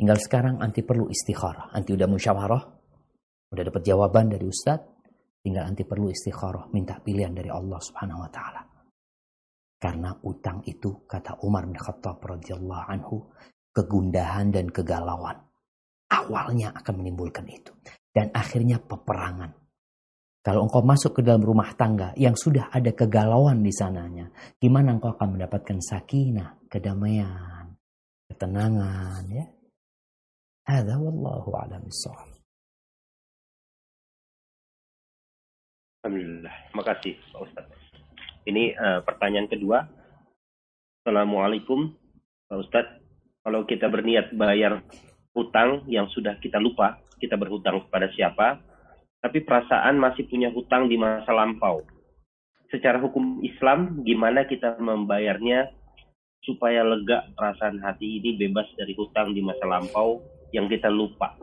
[0.00, 1.76] Tinggal sekarang anti perlu istikharah.
[1.76, 2.62] Anti udah musyawarah,
[3.52, 4.89] udah dapat jawaban dari Ustadz,
[5.40, 8.62] tinggal anti perlu istikharah, minta pilihan dari Allah Subhanahu wa taala.
[9.80, 13.32] Karena utang itu kata Umar bin Khattab radhiyallahu anhu
[13.72, 15.40] kegundahan dan kegalauan.
[16.10, 17.72] Awalnya akan menimbulkan itu
[18.12, 19.60] dan akhirnya peperangan
[20.40, 25.12] kalau engkau masuk ke dalam rumah tangga yang sudah ada kegalauan di sananya, gimana engkau
[25.12, 27.76] akan mendapatkan sakinah, kedamaian,
[28.24, 29.44] ketenangan, ya?
[30.64, 31.84] Ada wallahu a'lam
[36.00, 36.54] Alhamdulillah.
[36.72, 37.66] Terima kasih Pak Ustaz.
[38.48, 39.84] Ini uh, pertanyaan kedua.
[41.04, 41.92] Assalamualaikum
[42.48, 42.86] Pak Ustaz.
[43.44, 44.80] Kalau kita berniat bayar
[45.36, 48.60] hutang yang sudah kita lupa, kita berhutang kepada siapa,
[49.20, 51.84] tapi perasaan masih punya hutang di masa lampau.
[52.72, 55.72] Secara hukum Islam, gimana kita membayarnya
[56.40, 60.20] supaya lega perasaan hati ini bebas dari hutang di masa lampau
[60.52, 61.36] yang kita lupa?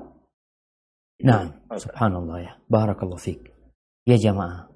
[1.22, 2.54] Nah, subhanallah ya.
[2.70, 3.57] Barakallahu fiqh.
[4.08, 4.72] Ya jamaah,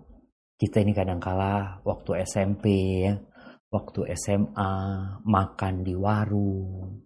[0.59, 2.67] kita ini kadang kala waktu SMP
[3.07, 3.15] ya,
[3.71, 4.73] waktu SMA
[5.23, 6.99] makan di warung,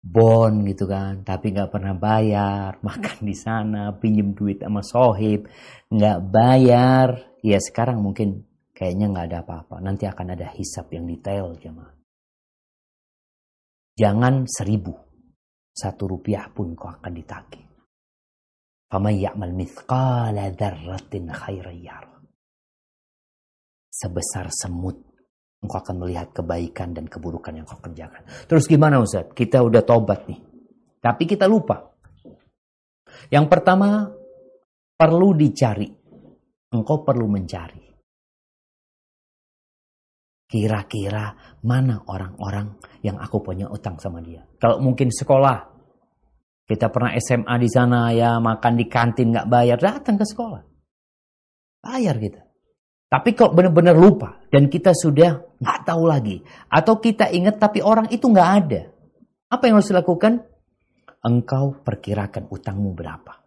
[0.00, 5.44] bon gitu kan, tapi nggak pernah bayar, makan di sana, pinjem duit sama sohib,
[5.92, 9.76] nggak bayar, ya sekarang mungkin kayaknya nggak ada apa-apa.
[9.84, 11.92] Nanti akan ada hisap yang detail jemaah.
[13.92, 14.96] Jangan seribu,
[15.76, 17.71] satu rupiah pun kau akan ditagih.
[18.92, 22.12] Faman ya'mal mithqala dzarratin khairan
[23.88, 25.00] Sebesar semut
[25.64, 28.26] engkau akan melihat kebaikan dan keburukan yang kau kerjakan.
[28.50, 29.32] Terus gimana Ustaz?
[29.32, 30.40] Kita udah tobat nih.
[31.00, 31.88] Tapi kita lupa.
[33.32, 34.10] Yang pertama,
[34.98, 35.88] perlu dicari.
[36.72, 37.84] Engkau perlu mencari.
[40.52, 41.32] Kira-kira
[41.64, 44.44] mana orang-orang yang aku punya utang sama dia.
[44.60, 45.71] Kalau mungkin sekolah,
[46.72, 50.64] kita pernah SMA di sana ya makan di kantin nggak bayar datang ke sekolah.
[51.84, 52.48] Bayar kita.
[53.12, 56.40] Tapi kalau benar-benar lupa dan kita sudah nggak tahu lagi
[56.72, 58.88] atau kita ingat tapi orang itu nggak ada.
[59.52, 60.48] Apa yang harus dilakukan?
[61.20, 63.44] Engkau perkirakan utangmu berapa.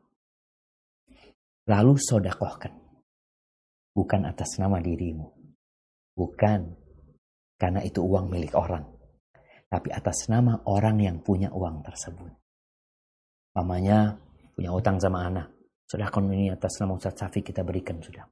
[1.66, 2.78] Lalu sodakohkan.
[3.90, 5.34] Bukan atas nama dirimu.
[6.14, 6.62] Bukan
[7.58, 8.86] karena itu uang milik orang.
[9.66, 12.45] Tapi atas nama orang yang punya uang tersebut.
[13.56, 14.20] Mamanya
[14.52, 15.48] punya utang sama anak.
[15.88, 18.28] Sudah ini atas nama Ustaz Safi kita berikan sudah.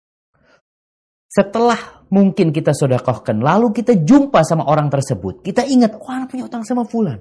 [1.33, 5.41] Setelah mungkin kita sodakohkan, lalu kita jumpa sama orang tersebut.
[5.41, 7.17] Kita ingat, oh anak punya utang sama Fulan.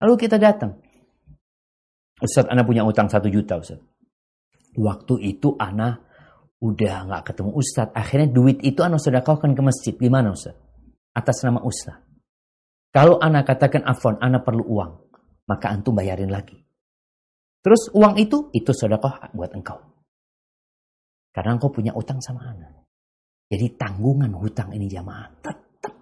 [0.00, 0.80] Lalu kita datang.
[2.20, 3.80] Ustaz, anak punya utang satu juta Ustaz.
[4.76, 6.00] Waktu itu anak
[6.64, 7.92] udah nggak ketemu Ustaz.
[7.92, 9.92] Akhirnya duit itu anak sodakohkan ke masjid.
[9.96, 10.56] Gimana Ustaz?
[11.12, 12.00] Atas nama Ustaz.
[12.92, 14.92] Kalau anak katakan afon, anak perlu uang.
[15.44, 16.69] Maka antum bayarin lagi.
[17.60, 19.76] Terus uang itu, itu sodakoh buat engkau.
[21.30, 22.88] Karena engkau punya utang sama anak.
[23.50, 25.94] Jadi tanggungan hutang ini jamaah tetap.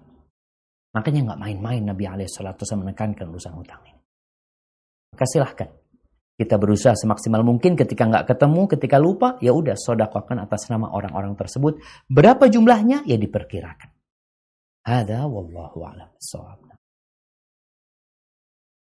[0.95, 4.01] Makanya nggak main-main Nabi Alaihissalam menekankan urusan hutang ini.
[5.13, 5.71] Maka silahkan.
[6.39, 11.35] Kita berusaha semaksimal mungkin ketika nggak ketemu, ketika lupa, ya udah sodakohkan atas nama orang-orang
[11.35, 11.83] tersebut.
[12.07, 13.03] Berapa jumlahnya?
[13.11, 13.91] Ya diperkirakan.
[14.87, 16.15] Ada wallahu a'lam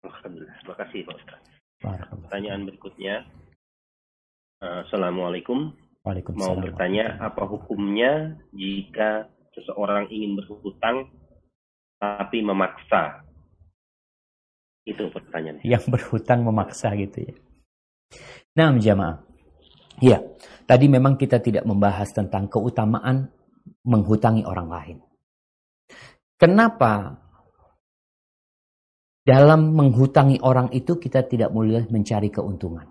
[0.04, 0.56] Alhamdulillah.
[0.60, 1.47] Terima kasih Pak Ustaz.
[1.82, 3.26] Pertanyaan berikutnya.
[4.58, 5.74] Uh, Assalamualaikum.
[6.40, 11.12] Mau bertanya apa hukumnya jika seseorang ingin berhutang
[12.00, 13.28] tapi memaksa?
[14.88, 15.68] Itu pertanyaannya.
[15.68, 17.36] Yang berhutang memaksa gitu ya.
[18.56, 19.20] Nah, jamaah.
[20.00, 20.24] Ya,
[20.64, 23.28] tadi memang kita tidak membahas tentang keutamaan
[23.84, 24.98] menghutangi orang lain.
[26.40, 27.20] Kenapa
[29.28, 32.88] dalam menghutangi orang itu kita tidak boleh mencari keuntungan.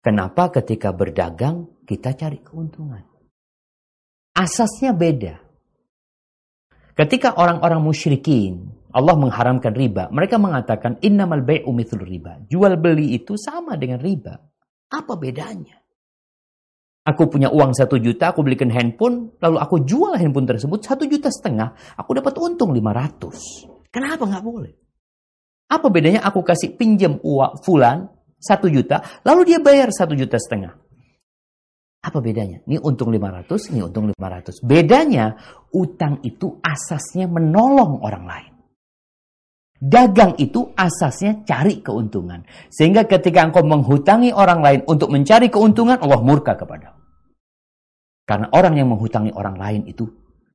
[0.00, 3.04] Kenapa ketika berdagang kita cari keuntungan?
[4.32, 5.36] Asasnya beda.
[6.96, 10.08] Ketika orang-orang musyrikin, Allah mengharamkan riba.
[10.08, 12.40] Mereka mengatakan innamal bai'u mithlu riba.
[12.48, 14.40] Jual beli itu sama dengan riba.
[14.88, 15.85] Apa bedanya?
[17.06, 21.30] Aku punya uang satu juta, aku belikan handphone, lalu aku jual handphone tersebut satu juta
[21.30, 23.62] setengah, aku dapat untung lima ratus.
[23.94, 24.74] Kenapa nggak boleh?
[25.70, 28.10] Apa bedanya aku kasih pinjam uang fulan
[28.42, 30.74] satu juta, lalu dia bayar satu juta setengah?
[32.02, 32.62] Apa bedanya?
[32.66, 34.62] Ini untung lima ratus, ini untung lima ratus.
[34.66, 35.38] Bedanya,
[35.74, 38.55] utang itu asasnya menolong orang lain.
[39.76, 42.42] Dagang itu asasnya cari keuntungan.
[42.72, 46.96] Sehingga ketika engkau menghutangi orang lain untuk mencari keuntungan, Allah murka kepada.
[48.24, 50.08] Karena orang yang menghutangi orang lain itu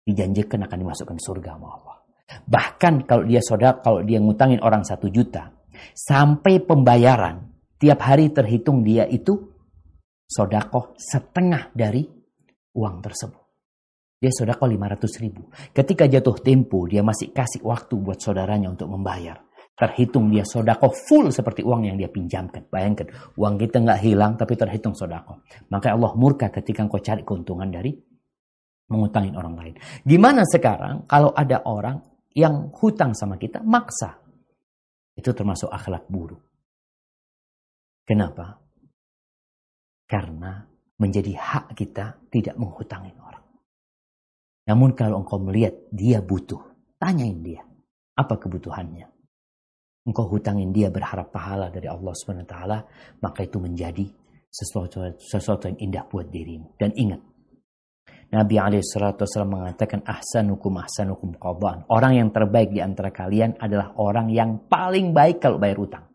[0.04, 1.96] dijanjikan akan dimasukkan surga sama Allah.
[2.48, 5.54] Bahkan kalau dia saudara, kalau dia ngutangin orang satu juta,
[5.94, 7.48] sampai pembayaran,
[7.78, 9.38] tiap hari terhitung dia itu
[10.26, 12.08] sodakoh setengah dari
[12.74, 13.41] uang tersebut.
[14.22, 15.50] Dia sodako 500 ribu.
[15.74, 19.42] Ketika jatuh tempo, dia masih kasih waktu buat saudaranya untuk membayar.
[19.74, 22.70] Terhitung dia sodako full seperti uang yang dia pinjamkan.
[22.70, 25.42] Bayangkan, uang kita nggak hilang tapi terhitung sodako.
[25.74, 27.98] Maka Allah murka ketika engkau cari keuntungan dari
[28.94, 29.74] mengutangin orang lain.
[30.06, 31.98] Gimana sekarang kalau ada orang
[32.38, 34.22] yang hutang sama kita maksa?
[35.18, 36.46] Itu termasuk akhlak buruk.
[38.06, 38.62] Kenapa?
[40.06, 40.62] Karena
[41.02, 43.21] menjadi hak kita tidak menghutangin.
[44.70, 46.62] Namun kalau engkau melihat dia butuh,
[47.02, 47.62] tanyain dia.
[48.14, 49.10] Apa kebutuhannya?
[50.06, 52.56] Engkau hutangin dia berharap pahala dari Allah SWT,
[53.22, 54.06] maka itu menjadi
[54.50, 56.74] sesuatu, sesuatu yang indah buat dirimu.
[56.78, 57.22] Dan ingat,
[58.32, 61.84] Nabi SAW mengatakan ahsanukum ahsanukum qadaan.
[61.92, 66.06] Orang yang terbaik di antara kalian adalah orang yang paling baik kalau bayar utang.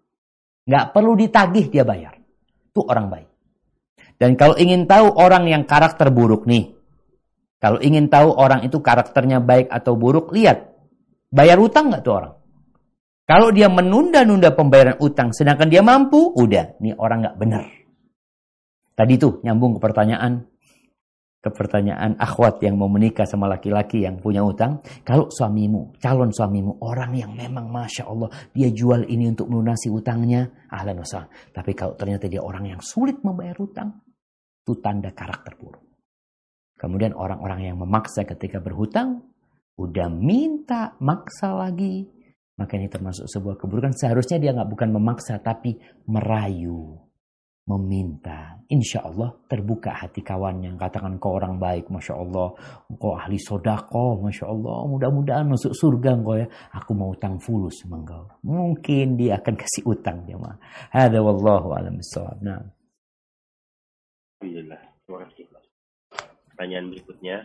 [0.67, 2.17] Nggak perlu ditagih dia bayar.
[2.73, 3.29] Itu orang baik.
[4.17, 6.76] Dan kalau ingin tahu orang yang karakter buruk nih,
[7.57, 10.77] kalau ingin tahu orang itu karakternya baik atau buruk, lihat.
[11.33, 12.35] Bayar utang nggak tuh orang?
[13.27, 17.65] Kalau dia menunda-nunda pembayaran utang, sedangkan dia mampu, udah, nih orang nggak benar.
[18.95, 20.47] Tadi tuh nyambung ke pertanyaan
[21.47, 24.83] ke pertanyaan akhwat yang mau menikah sama laki-laki yang punya utang.
[25.07, 30.67] Kalau suamimu, calon suamimu, orang yang memang Masya Allah, dia jual ini untuk melunasi utangnya,
[30.75, 31.31] ahlan wassalam.
[31.55, 33.95] Tapi kalau ternyata dia orang yang sulit membayar utang,
[34.67, 35.86] itu tanda karakter buruk.
[36.77, 39.25] Kemudian orang-orang yang memaksa ketika berhutang,
[39.81, 42.05] udah minta, maksa lagi.
[42.57, 43.93] Maka ini termasuk sebuah keburukan.
[43.97, 45.77] Seharusnya dia nggak bukan memaksa, tapi
[46.09, 47.07] merayu
[47.67, 48.63] meminta.
[48.71, 50.79] Insya Allah terbuka hati kawannya.
[50.79, 52.55] Katakan kau orang baik, Masya Allah.
[52.95, 54.87] Kau ahli sodako, Masya Allah.
[54.87, 56.47] Mudah-mudahan masuk surga engkau ya.
[56.79, 58.23] Aku mau utang fulus sama engkau.
[58.47, 60.57] Mungkin dia akan kasih utang dia mah.
[60.95, 61.99] Hada wallahu alam
[62.43, 62.63] Nah.
[64.39, 64.83] Alhamdulillah.
[66.57, 67.45] Pertanyaan berikutnya.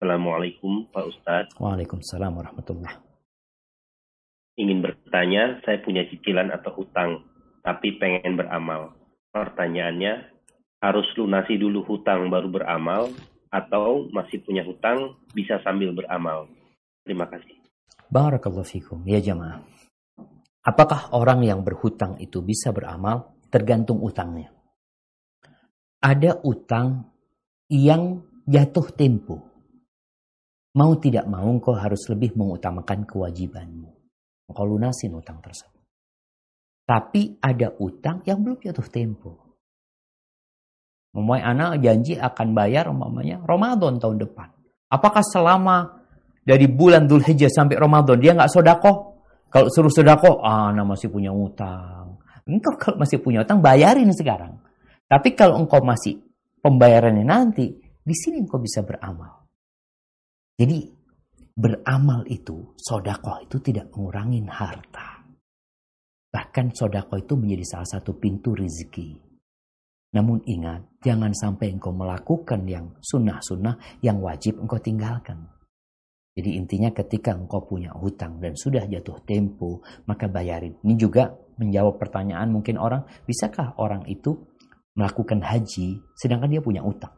[0.00, 1.52] Assalamualaikum Pak Ustadz.
[1.60, 3.04] Waalaikumsalam warahmatullah.
[4.56, 7.28] Ingin bertanya, saya punya cicilan atau hutang
[7.60, 8.96] tapi pengen beramal.
[9.28, 10.24] Pertanyaannya,
[10.80, 13.12] harus lunasi dulu hutang baru beramal
[13.52, 16.48] atau masih punya hutang bisa sambil beramal?
[17.04, 17.60] Terima kasih.
[18.08, 19.04] Barakallahu fikum.
[19.04, 19.60] Ya jamaah.
[20.64, 23.36] Apakah orang yang berhutang itu bisa beramal?
[23.52, 24.48] Tergantung utangnya.
[26.00, 27.17] Ada utang
[27.68, 29.36] yang jatuh tempo.
[30.76, 33.90] Mau tidak mau kau harus lebih mengutamakan kewajibanmu.
[34.48, 35.84] Kau lunasin utang tersebut.
[36.88, 39.32] Tapi ada utang yang belum jatuh tempo.
[41.12, 44.48] Memulai anak janji akan bayar umpamanya Ramadan tahun depan.
[44.88, 46.04] Apakah selama
[46.44, 49.20] dari bulan Dhul Hijjah sampai Ramadan dia nggak sodako?
[49.48, 52.20] Kalau suruh sodako, ah, anak masih punya utang.
[52.48, 54.56] Engkau kalau masih punya utang bayarin sekarang.
[55.08, 56.27] Tapi kalau engkau masih
[56.62, 59.46] pembayarannya nanti, di sini engkau bisa beramal.
[60.58, 60.90] Jadi
[61.54, 65.22] beramal itu, sodako itu tidak mengurangi harta.
[66.28, 69.28] Bahkan sodako itu menjadi salah satu pintu rizki.
[70.08, 75.44] Namun ingat, jangan sampai engkau melakukan yang sunnah-sunnah yang wajib engkau tinggalkan.
[76.38, 80.78] Jadi intinya ketika engkau punya hutang dan sudah jatuh tempo, maka bayarin.
[80.86, 84.47] Ini juga menjawab pertanyaan mungkin orang, bisakah orang itu
[84.98, 87.14] melakukan haji sedangkan dia punya utang?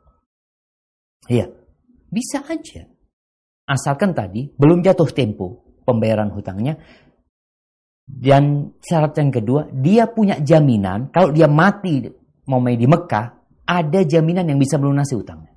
[1.25, 1.49] Iya,
[2.13, 2.85] bisa aja.
[3.65, 6.77] Asalkan tadi belum jatuh tempo pembayaran hutangnya,
[8.11, 12.11] dan syarat yang kedua, dia punya jaminan kalau dia mati
[12.51, 13.27] mau main di Mekah,
[13.63, 15.55] ada jaminan yang bisa melunasi utangnya.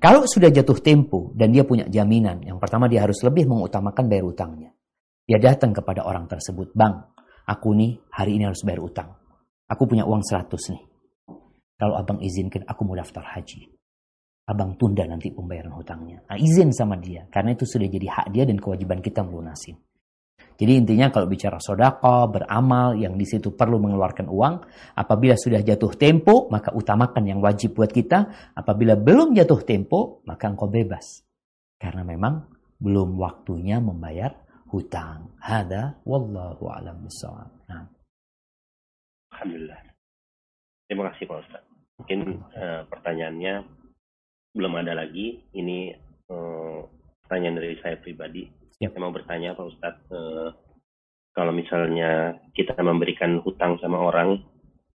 [0.00, 4.24] Kalau sudah jatuh tempo dan dia punya jaminan, yang pertama dia harus lebih mengutamakan bayar
[4.28, 4.70] utangnya.
[5.28, 7.12] Dia datang kepada orang tersebut, Bang,
[7.44, 9.19] aku nih hari ini harus bayar utang.
[9.70, 10.82] Aku punya uang 100 nih.
[11.78, 13.70] Kalau abang izinkan, aku mau daftar haji.
[14.50, 16.26] Abang tunda nanti pembayaran hutangnya.
[16.26, 19.78] Nah, izin sama dia, karena itu sudah jadi hak dia dan kewajiban kita melunasi.
[20.60, 24.54] Jadi intinya kalau bicara sodako, beramal, yang di situ perlu mengeluarkan uang,
[24.92, 28.52] apabila sudah jatuh tempo, maka utamakan yang wajib buat kita.
[28.52, 31.24] Apabila belum jatuh tempo, maka engkau bebas.
[31.80, 32.44] Karena memang
[32.76, 34.36] belum waktunya membayar
[34.68, 35.32] hutang.
[35.40, 37.59] Hada wallahu alam bisawab.
[39.40, 39.80] Alhamdulillah.
[40.84, 41.64] Terima kasih Pak Ustaz.
[41.96, 42.20] Mungkin
[42.52, 43.64] uh, pertanyaannya
[44.52, 45.48] belum ada lagi.
[45.56, 45.96] Ini
[46.28, 46.84] uh,
[47.24, 48.88] pertanyaan dari saya pribadi Ya.
[48.88, 50.48] Saya mau bertanya Pak Ustadz, eh,
[51.36, 54.40] kalau misalnya kita memberikan hutang sama orang,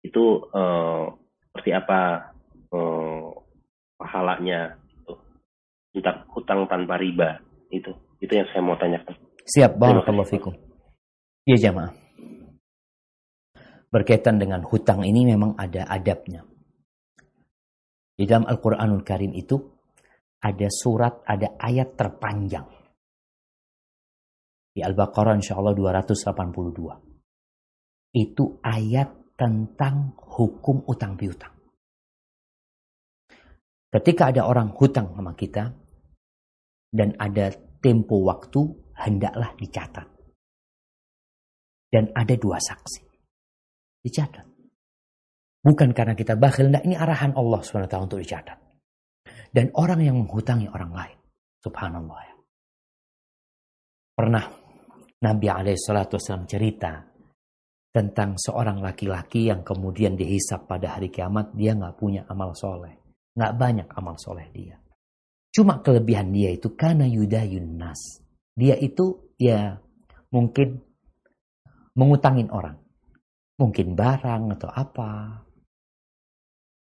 [0.07, 1.05] itu eh,
[1.51, 2.31] seperti apa
[2.71, 3.27] eh,
[3.99, 4.79] pahalanya?
[5.03, 5.19] Itu.
[5.99, 7.43] Entah hutang tanpa riba,
[7.75, 7.91] itu.
[8.23, 9.19] Itu yang saya mau tanyakan.
[9.51, 10.55] Siap, barakallahu fikum.
[11.43, 11.91] Ya jamaah.
[13.93, 16.41] Berkaitan dengan hutang ini memang ada adabnya.
[18.17, 19.61] Di dalam Al-Quranul Karim itu
[20.41, 22.83] ada surat, ada ayat terpanjang
[24.73, 28.17] di Al-Baqarah insya Allah 282.
[28.17, 31.53] Itu ayat tentang hukum utang piutang.
[33.93, 35.69] Ketika ada orang hutang sama kita
[36.89, 37.53] dan ada
[37.85, 38.65] tempo waktu,
[38.97, 40.09] hendaklah dicatat.
[41.93, 43.12] Dan ada dua saksi.
[44.03, 44.47] Dicatat.
[45.63, 48.59] Bukan karena kita bakhil, nah ini arahan Allah SWT untuk dicatat.
[49.55, 51.19] Dan orang yang menghutangi orang lain.
[51.63, 52.35] Subhanallah ya.
[54.19, 54.45] Pernah
[55.23, 56.99] Nabi Alaihissalam cerita
[57.95, 62.99] tentang seorang laki-laki yang kemudian dihisap pada hari kiamat dia nggak punya amal soleh,
[63.39, 64.75] nggak banyak amal soleh dia.
[65.55, 68.19] Cuma kelebihan dia itu karena yudayun nas.
[68.59, 69.79] Dia itu ya
[70.35, 70.83] mungkin
[71.95, 72.82] mengutangin orang.
[73.63, 75.11] Mungkin barang atau apa.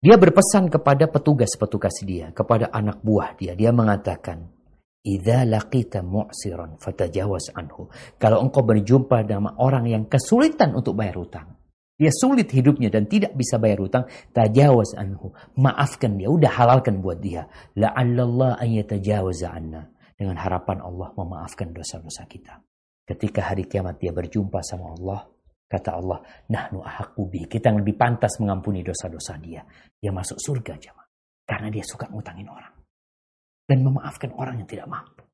[0.05, 3.57] Dia berpesan kepada petugas-petugas dia, kepada anak buah dia.
[3.57, 4.53] Dia mengatakan,
[5.01, 7.89] Idza laqita mu'siran fatajawaz anhu.
[8.21, 11.57] Kalau engkau berjumpa dengan orang yang kesulitan untuk bayar hutang.
[11.99, 14.05] Dia sulit hidupnya dan tidak bisa bayar hutang.
[14.31, 15.33] Tajawaz anhu.
[15.57, 16.29] Maafkan dia.
[16.31, 17.49] Udah halalkan buat dia.
[17.75, 19.89] La'allallah an yatajawaza anna.
[20.15, 22.61] Dengan harapan Allah memaafkan dosa-dosa kita.
[23.09, 25.38] Ketika hari kiamat dia berjumpa sama Allah.
[25.69, 27.45] Kata Allah, nahnu ahakubi.
[27.45, 29.61] Kita yang lebih pantas mengampuni dosa-dosa dia.
[30.01, 31.09] Dia masuk surga jemaah.
[31.45, 32.73] Karena dia suka ngutangin orang.
[33.69, 35.29] Dan memaafkan orang yang tidak mampu.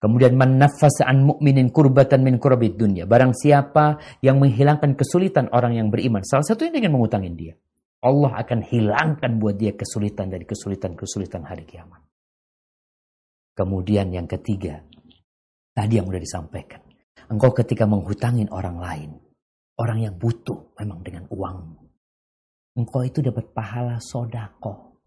[0.00, 3.08] Kemudian menafas an mu'minin kurbatan min kurbit dunia.
[3.08, 6.20] Barang siapa yang menghilangkan kesulitan orang yang beriman.
[6.24, 7.56] Salah satunya dengan mengutangin dia.
[8.04, 12.04] Allah akan hilangkan buat dia kesulitan dari kesulitan-kesulitan hari kiamat.
[13.56, 14.84] Kemudian yang ketiga.
[15.72, 16.83] Tadi yang sudah disampaikan.
[17.32, 19.10] Engkau ketika menghutangin orang lain,
[19.80, 21.80] orang yang butuh memang dengan uangmu.
[22.74, 24.98] Engkau itu dapat pahala sodako.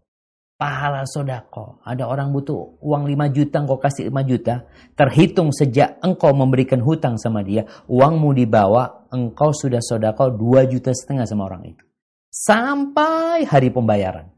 [0.58, 1.78] Pahala sodako.
[1.86, 4.66] Ada orang butuh uang 5 juta, engkau kasih 5 juta.
[4.98, 11.28] Terhitung sejak engkau memberikan hutang sama dia, uangmu dibawa, engkau sudah sodako 2 juta setengah
[11.28, 11.84] sama orang itu.
[12.32, 14.32] Sampai hari pembayaran.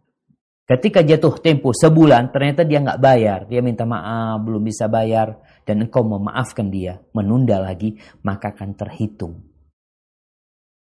[0.71, 3.39] Ketika jatuh tempo sebulan, ternyata dia nggak bayar.
[3.51, 5.35] Dia minta maaf, belum bisa bayar
[5.71, 7.95] dan engkau memaafkan dia, menunda lagi,
[8.27, 9.39] maka akan terhitung.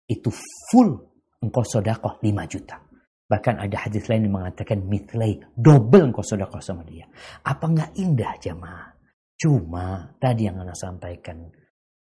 [0.09, 0.33] Itu
[0.73, 0.97] full
[1.45, 2.81] engkau sodakoh 5 juta.
[3.29, 7.05] Bahkan ada hadis lain yang mengatakan mitlai, double engkau sodakoh sama dia.
[7.45, 8.97] Apa nggak indah jemaah?
[9.37, 11.53] Cuma tadi yang anda sampaikan,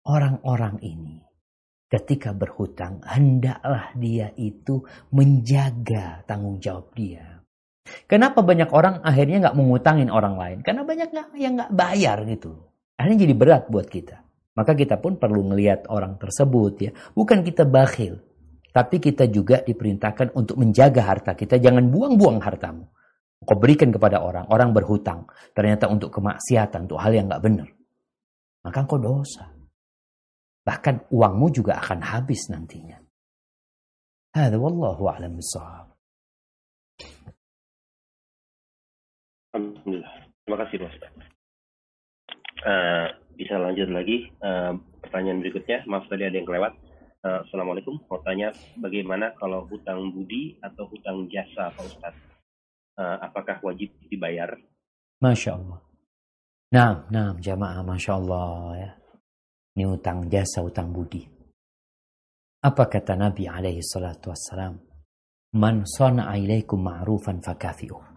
[0.04, 1.16] orang-orang ini
[1.88, 4.84] ketika berhutang, hendaklah dia itu
[5.16, 7.40] menjaga tanggung jawab dia.
[8.10, 10.58] Kenapa banyak orang akhirnya nggak mengutangin orang lain?
[10.60, 11.08] Karena banyak
[11.38, 12.65] yang nggak bayar gitu.
[12.96, 14.24] Akhirnya jadi berat buat kita.
[14.56, 16.90] Maka kita pun perlu melihat orang tersebut ya.
[17.12, 18.24] Bukan kita bakhil.
[18.72, 21.60] Tapi kita juga diperintahkan untuk menjaga harta kita.
[21.60, 22.88] Jangan buang-buang hartamu.
[23.44, 24.48] Kau berikan kepada orang.
[24.48, 25.28] Orang berhutang.
[25.52, 26.88] Ternyata untuk kemaksiatan.
[26.88, 27.68] Untuk hal yang nggak benar.
[28.64, 29.52] Maka kau dosa.
[30.64, 32.96] Bahkan uangmu juga akan habis nantinya.
[34.36, 35.36] Hada wallahu a'lam.
[39.56, 40.12] Alhamdulillah.
[40.44, 40.96] Terima kasih Mas.
[42.66, 43.06] Uh,
[43.38, 45.86] bisa lanjut lagi uh, pertanyaan berikutnya.
[45.86, 46.74] Maaf tadi ada yang kelewat.
[47.22, 47.94] Uh, Assalamualaikum.
[48.10, 52.18] Mau tanya bagaimana kalau hutang budi atau hutang jasa Pak Ustadz?
[52.98, 54.50] Uh, apakah wajib dibayar?
[55.22, 55.78] Masya Allah.
[56.74, 58.90] Nah, nah jamaah Masya Allah ya.
[59.78, 61.22] Ini hutang jasa, hutang budi.
[62.66, 64.74] Apa kata Nabi alaihi salatu wassalam?
[65.54, 68.15] Man sana'a ilaikum ma'rufan fakafi'uh.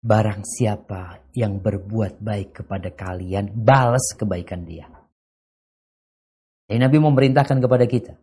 [0.00, 4.88] Barang siapa yang berbuat baik kepada kalian, balas kebaikan dia.
[6.70, 8.14] Jadi Nabi memerintahkan kepada kita.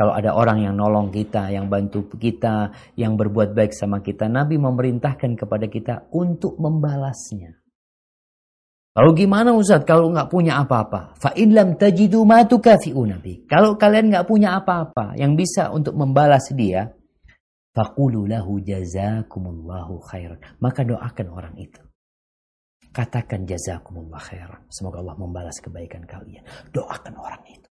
[0.00, 4.56] Kalau ada orang yang nolong kita, yang bantu kita, yang berbuat baik sama kita, Nabi
[4.56, 7.60] memerintahkan kepada kita untuk membalasnya.
[8.96, 11.14] Lalu gimana Ustaz kalau nggak punya apa-apa?
[11.20, 13.44] Fa'in lam tajidu ma Nabi.
[13.46, 16.90] Kalau kalian nggak punya apa-apa yang bisa untuk membalas dia,
[17.80, 20.36] Faqulu lahu jazakumullahu khairan.
[20.60, 21.80] Maka doakan orang itu.
[22.92, 24.68] Katakan jazakumullah khairan.
[24.68, 26.44] Semoga Allah membalas kebaikan kalian.
[26.76, 27.68] Doakan orang itu.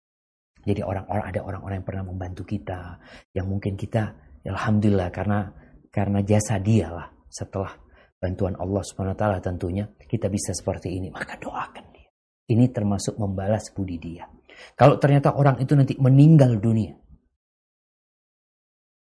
[0.68, 3.00] Jadi orang-orang ada orang-orang yang pernah membantu kita,
[3.32, 4.12] yang mungkin kita,
[4.44, 5.48] alhamdulillah karena
[5.88, 7.08] karena jasa dia lah.
[7.32, 7.72] Setelah
[8.20, 8.84] bantuan Allah
[9.16, 11.08] taala tentunya kita bisa seperti ini.
[11.08, 12.12] Maka doakan dia.
[12.52, 14.28] Ini termasuk membalas budi dia.
[14.76, 16.92] Kalau ternyata orang itu nanti meninggal dunia,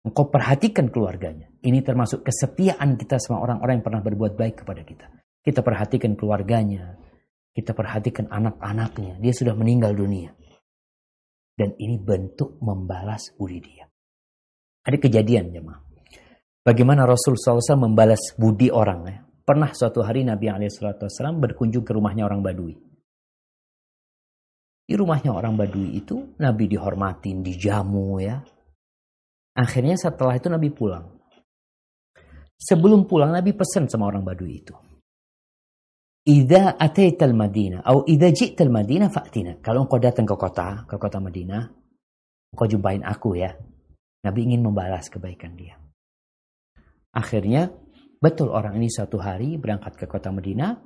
[0.07, 1.51] Engkau perhatikan keluarganya.
[1.59, 5.07] Ini termasuk kesetiaan kita sama orang-orang yang pernah berbuat baik kepada kita.
[5.43, 6.95] Kita perhatikan keluarganya.
[7.51, 9.19] Kita perhatikan anak-anaknya.
[9.19, 10.31] Dia sudah meninggal dunia.
[11.59, 13.91] Dan ini bentuk membalas budi dia.
[14.87, 15.83] Ada kejadian jemaah.
[16.63, 19.01] Bagaimana Rasul SAW membalas budi orang.
[19.09, 19.19] Ya.
[19.43, 22.77] Pernah suatu hari Nabi SAW berkunjung ke rumahnya orang Badui.
[24.89, 28.45] Di rumahnya orang Badui itu Nabi dihormatin, dijamu ya.
[29.59, 31.19] Akhirnya setelah itu Nabi pulang.
[32.55, 34.75] Sebelum pulang Nabi pesan sama orang Badui itu.
[36.29, 39.59] Idza ataita al-Madinah atau idza ji'ta al-Madinah fa'tina.
[39.59, 41.63] Kalau engkau datang ke kota, ke kota Madinah,
[42.55, 43.51] engkau jumpain aku ya.
[44.23, 45.81] Nabi ingin membalas kebaikan dia.
[47.17, 47.73] Akhirnya
[48.21, 50.77] betul orang ini suatu hari berangkat ke kota Madinah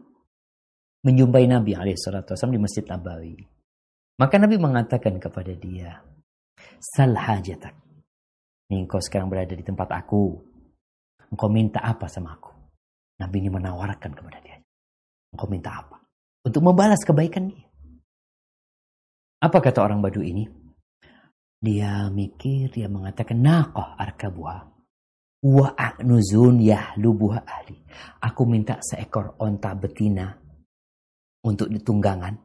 [1.03, 3.35] menjumpai Nabi alaihissalam di Masjid Nabawi.
[4.23, 5.99] Maka Nabi mengatakan kepada dia,
[6.79, 7.82] "Sal hajatak."
[8.73, 10.33] Nih engkau sekarang berada di tempat aku.
[11.29, 12.49] Engkau minta apa sama aku?
[13.20, 14.57] Nabi ini menawarkan kepada dia.
[15.37, 16.01] Engkau minta apa?
[16.49, 17.68] Untuk membalas kebaikan dia.
[19.45, 20.49] Apa kata orang Badu ini?
[21.61, 24.73] Dia mikir, dia mengatakan, Naqah arkabuha.
[25.45, 27.77] Wa a'nuzun yahlubuha ahli.
[28.25, 30.33] Aku minta seekor onta betina
[31.45, 32.41] untuk ditunggangan.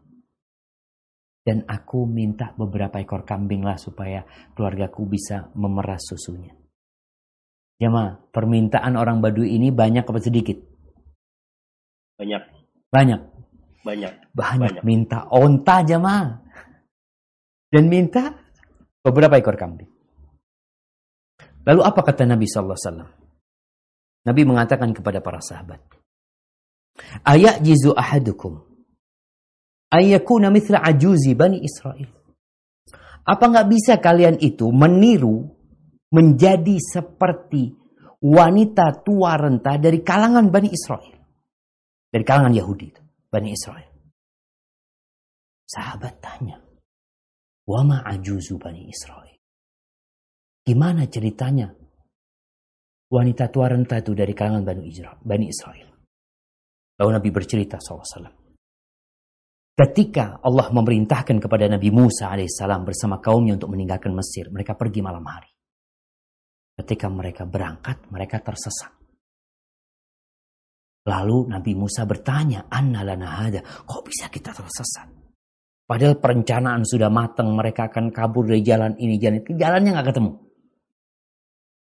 [1.47, 6.51] Dan aku minta beberapa ekor kambing lah supaya keluargaku bisa memeras susunya.
[7.79, 10.59] Jemaah, permintaan orang Baduy ini banyak apa sedikit?
[12.19, 12.43] Banyak.
[12.91, 13.21] Banyak.
[13.79, 14.13] Banyak.
[14.35, 14.83] Banyak, banyak.
[14.83, 16.35] minta onta jemaah.
[17.71, 18.35] Dan minta
[18.99, 19.87] beberapa ekor kambing.
[21.63, 23.09] Lalu apa kata Nabi sallallahu alaihi wasallam?
[24.27, 25.79] Nabi mengatakan kepada para sahabat,
[27.23, 28.66] "Ayat jizu ahadukum
[29.93, 32.09] ayyakuna mithla ajuzi bani Israel."
[33.27, 35.51] Apa nggak bisa kalian itu meniru
[36.15, 37.75] menjadi seperti
[38.23, 41.17] wanita tua renta dari kalangan Bani Israel.
[42.07, 43.91] Dari kalangan Yahudi itu, Bani Israel.
[45.67, 46.63] Sahabat tanya,
[47.67, 49.35] Wama ajuzu Bani Israel.
[50.63, 51.67] Gimana ceritanya
[53.11, 55.19] wanita tua renta itu dari kalangan Bani Israel?
[55.19, 55.91] Bani Israel.
[56.95, 58.46] Lalu Nabi bercerita SAW.
[59.77, 65.21] Ketika Allah memerintahkan kepada Nabi Musa alaihissalam bersama kaumnya untuk meninggalkan Mesir, mereka pergi malam
[65.21, 65.53] hari.
[66.73, 68.89] Ketika mereka berangkat, mereka tersesat.
[71.05, 75.13] Lalu Nabi Musa bertanya, Anna lana hada, kok bisa kita tersesat?
[75.85, 80.31] Padahal perencanaan sudah matang, mereka akan kabur dari jalan ini, jalan itu, jalannya nggak ketemu.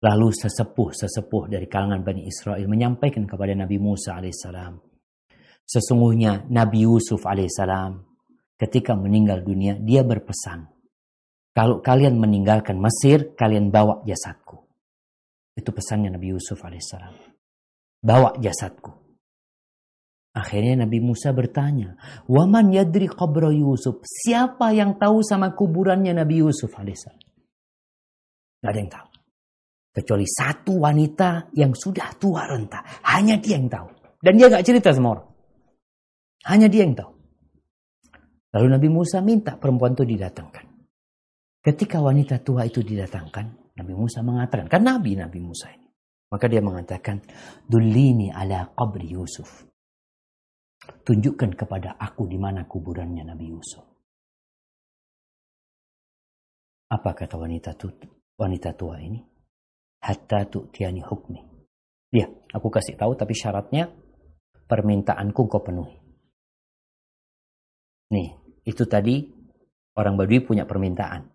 [0.03, 4.88] Lalu sesepuh-sesepuh dari kalangan Bani Israel menyampaikan kepada Nabi Musa alaihissalam,
[5.69, 8.01] sesungguhnya Nabi Yusuf alaihissalam
[8.57, 10.67] ketika meninggal dunia, dia berpesan,
[11.59, 14.63] kalau kalian meninggalkan Mesir, kalian bawa jasadku.
[15.59, 17.19] Itu pesannya Nabi Yusuf alaihissalam.
[17.99, 18.95] Bawa jasadku.
[20.39, 21.99] Akhirnya Nabi Musa bertanya,
[22.31, 24.07] Waman yadri qabra Yusuf?
[24.07, 27.27] Siapa yang tahu sama kuburannya Nabi Yusuf alaihissalam?
[28.63, 29.09] Gak ada yang tahu.
[29.99, 32.87] Kecuali satu wanita yang sudah tua renta.
[33.03, 33.91] Hanya dia yang tahu.
[34.23, 35.28] Dan dia gak cerita sama orang.
[36.47, 37.13] Hanya dia yang tahu.
[38.55, 40.67] Lalu Nabi Musa minta perempuan itu didatangkan.
[41.61, 45.87] Ketika wanita tua itu didatangkan, Nabi Musa mengatakan, kan Nabi Nabi Musa ini.
[46.29, 47.21] Maka dia mengatakan,
[47.69, 49.69] Dulini ala qabri Yusuf.
[51.05, 53.85] Tunjukkan kepada aku di mana kuburannya Nabi Yusuf.
[56.89, 57.93] Apa kata wanita tua,
[58.41, 59.21] wanita tua ini?
[60.01, 61.41] Hatta tiani hukmi.
[62.09, 63.93] Ya, aku kasih tahu tapi syaratnya
[64.65, 66.08] permintaanku kau penuhi.
[68.09, 68.33] Nih,
[68.65, 69.21] itu tadi
[69.97, 71.29] orang Badui punya permintaan.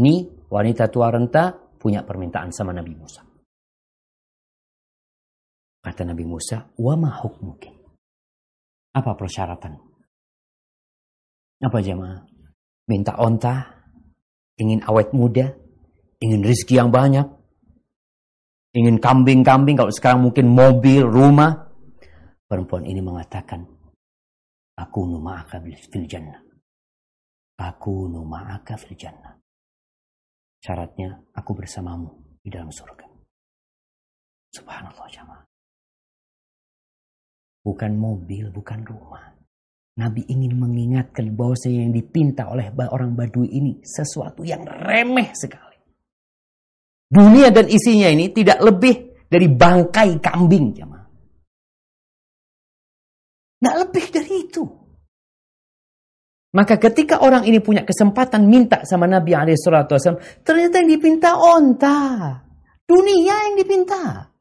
[0.00, 3.24] Nih, wanita tua renta punya permintaan sama Nabi Musa.
[5.80, 7.72] Kata Nabi Musa, wa ma hukmuki?
[8.92, 9.80] Apa persyaratan?
[11.64, 12.20] Apa jemaah?
[12.84, 13.80] Minta onta,
[14.60, 15.56] ingin awet muda,
[16.20, 17.24] ingin rizki yang banyak,
[18.76, 21.72] ingin kambing-kambing, kalau sekarang mungkin mobil, rumah.
[22.44, 23.64] Perempuan ini mengatakan,
[24.80, 25.60] Aku numa'aka
[25.92, 26.40] fil jannah.
[27.60, 29.36] Aku numa'aka fil jannah.
[30.64, 33.04] Syaratnya aku bersamamu di dalam surga.
[34.56, 35.44] Subhanallah jamaah.
[37.60, 39.36] Bukan mobil, bukan rumah.
[40.00, 45.76] Nabi ingin mengingatkan bahwa yang dipinta oleh orang Badui ini sesuatu yang remeh sekali.
[47.10, 51.04] Dunia dan isinya ini tidak lebih dari bangkai kambing jamaah.
[53.60, 54.04] Tidak lebih.
[56.50, 61.98] Maka ketika orang ini punya kesempatan minta sama Nabi SAW, ternyata yang dipinta onta.
[62.82, 64.34] Dunia yang dipinta.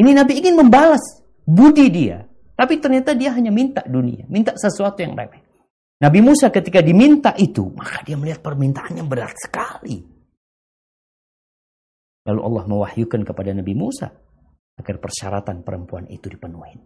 [0.00, 2.24] Ini Nabi ingin membalas budi dia.
[2.56, 4.24] Tapi ternyata dia hanya minta dunia.
[4.32, 5.44] Minta sesuatu yang remeh.
[6.00, 10.00] Nabi Musa ketika diminta itu, maka dia melihat permintaannya berat sekali.
[12.24, 14.08] Lalu Allah mewahyukan kepada Nabi Musa
[14.80, 16.80] agar persyaratan perempuan itu dipenuhi.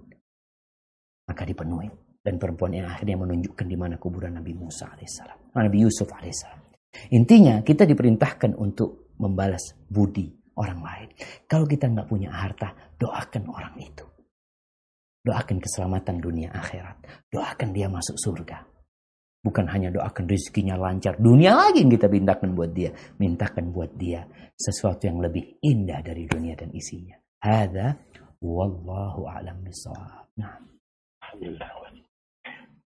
[1.30, 2.03] Maka dipenuhi.
[2.24, 5.52] Dan perempuan yang akhirnya menunjukkan di mana kuburan Nabi Musa alaihissalam.
[5.60, 6.64] Nabi Yusuf alaihissalam.
[7.12, 11.08] Intinya kita diperintahkan untuk membalas budi orang lain.
[11.44, 14.06] Kalau kita nggak punya harta, doakan orang itu.
[15.24, 17.28] Doakan keselamatan dunia akhirat.
[17.28, 18.64] Doakan dia masuk surga.
[19.44, 21.20] Bukan hanya doakan rezekinya lancar.
[21.20, 22.92] Dunia lagi yang kita mintakan buat dia.
[23.20, 24.24] Mintakan buat dia
[24.56, 27.20] sesuatu yang lebih indah dari dunia dan isinya.
[27.44, 28.00] Hada
[28.40, 30.32] wallahu a'lam bisawab.
[30.40, 30.56] Nah.
[31.20, 32.13] Alhamdulillah.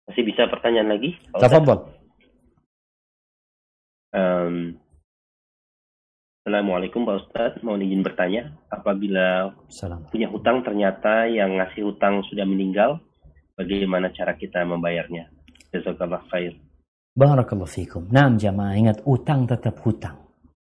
[0.07, 1.19] Masih bisa pertanyaan lagi?
[1.35, 1.91] Tafadhol.
[4.15, 4.79] Um,
[6.47, 10.07] Assalamualaikum Pak Ustadz, mau izin bertanya, apabila Salam.
[10.15, 13.03] punya hutang ternyata yang ngasih hutang sudah meninggal,
[13.59, 15.27] bagaimana cara kita membayarnya?
[15.75, 16.55] Jazakallah khair.
[17.19, 18.07] Barakallahu fikum.
[18.15, 20.23] Nah, jamaah ingat utang tetap hutang.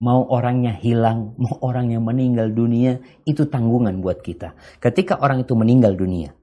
[0.04, 4.52] Mau orangnya hilang, mau orangnya meninggal dunia, itu tanggungan buat kita.
[4.76, 6.36] Ketika orang itu meninggal dunia,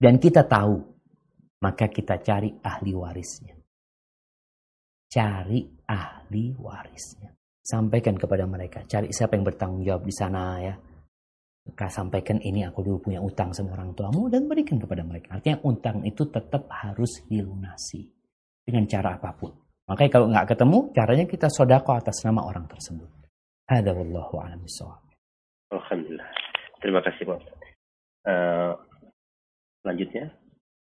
[0.00, 0.91] dan kita tahu,
[1.62, 3.54] maka kita cari ahli warisnya.
[5.06, 7.30] Cari ahli warisnya.
[7.62, 10.74] Sampaikan kepada mereka, cari siapa yang bertanggung jawab di sana ya.
[11.62, 15.38] Maka sampaikan ini aku dulu punya utang sama orang tuamu dan berikan kepada mereka.
[15.38, 18.02] Artinya utang itu tetap harus dilunasi
[18.66, 19.54] dengan cara apa pun.
[19.86, 23.06] Makanya kalau nggak ketemu, caranya kita sodako atas nama orang tersebut.
[23.70, 24.66] Ada wallahu a'lam
[25.70, 26.30] Alhamdulillah.
[26.82, 27.38] Terima kasih Pak.
[28.26, 28.74] Uh,
[29.86, 30.34] selanjutnya,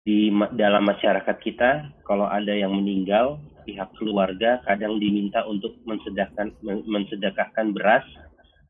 [0.01, 3.37] di dalam masyarakat kita, kalau ada yang meninggal,
[3.69, 8.05] pihak keluarga kadang diminta untuk mensedekahkan, mensedekahkan beras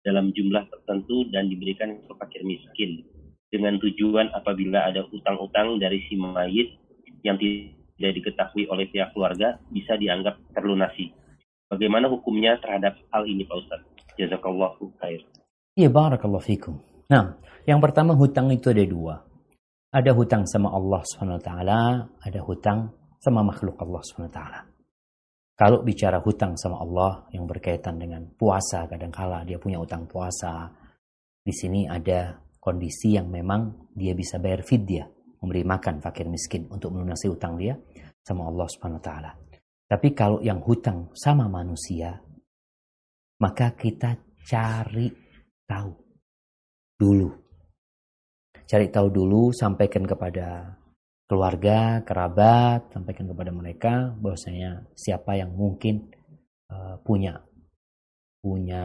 [0.03, 3.05] dalam jumlah tertentu dan diberikan ke fakir miskin
[3.51, 6.79] dengan tujuan apabila ada utang-utang dari si mayit
[7.27, 11.13] yang tidak diketahui oleh pihak keluarga bisa dianggap terlunasi.
[11.71, 13.81] Bagaimana hukumnya terhadap hal ini Pak Ustaz?
[14.19, 15.23] Jazakallahu khair.
[15.79, 16.83] Iya, barakallahu fikum.
[17.07, 19.30] Nah, yang pertama hutang itu ada dua.
[19.91, 21.51] Ada hutang sama Allah SWT,
[22.23, 24.41] ada hutang sama makhluk Allah SWT.
[25.59, 30.71] Kalau bicara hutang sama Allah yang berkaitan dengan puasa, kadangkala dia punya utang puasa.
[31.43, 35.11] Di sini ada kondisi yang memang dia bisa bayar fidyah,
[35.43, 37.75] memberi makan fakir miskin untuk melunasi utang dia
[38.23, 39.31] sama Allah Subhanahu wa taala.
[39.91, 42.15] Tapi kalau yang hutang sama manusia,
[43.43, 44.15] maka kita
[44.47, 45.11] cari
[45.67, 45.93] tahu
[46.95, 47.50] dulu.
[48.71, 50.79] Cari tahu dulu, sampaikan kepada
[51.27, 56.07] keluarga, kerabat, sampaikan kepada mereka bahwasanya siapa yang mungkin
[56.71, 57.43] uh, punya
[58.39, 58.83] punya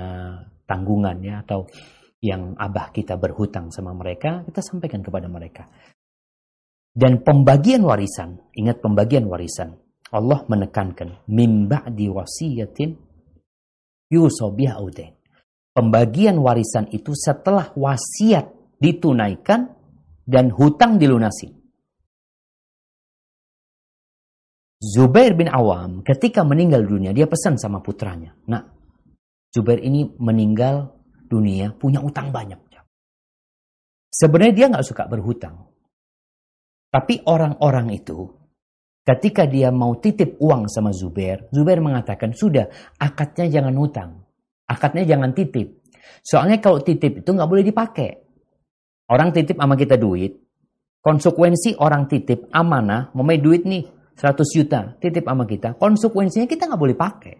[0.66, 1.70] tanggungan ya atau
[2.18, 5.70] yang abah kita berhutang sama mereka, kita sampaikan kepada mereka.
[6.90, 9.78] Dan pembagian warisan, ingat pembagian warisan.
[10.10, 12.98] Allah menekankan mim ba'di wasiyatin
[14.10, 15.14] yusobiha udain.
[15.78, 18.50] Pembagian warisan itu setelah wasiat
[18.80, 19.75] ditunaikan
[20.26, 21.54] dan hutang dilunasi.
[24.82, 28.38] Zubair bin Awam ketika meninggal dunia, dia pesan sama putranya.
[28.46, 28.62] Nah,
[29.50, 30.94] Zubair ini meninggal
[31.26, 32.66] dunia punya utang banyak.
[34.16, 35.68] Sebenarnya dia nggak suka berhutang.
[36.88, 38.32] Tapi orang-orang itu
[39.04, 44.12] ketika dia mau titip uang sama Zubair, Zubair mengatakan, sudah akadnya jangan hutang.
[44.72, 45.84] Akadnya jangan titip.
[46.24, 48.25] Soalnya kalau titip itu nggak boleh dipakai.
[49.06, 50.42] Orang titip sama kita duit,
[51.06, 53.86] konsekuensi orang titip amanah, main duit nih
[54.18, 57.36] 100 juta, titip sama kita, konsekuensinya kita nggak boleh pakai.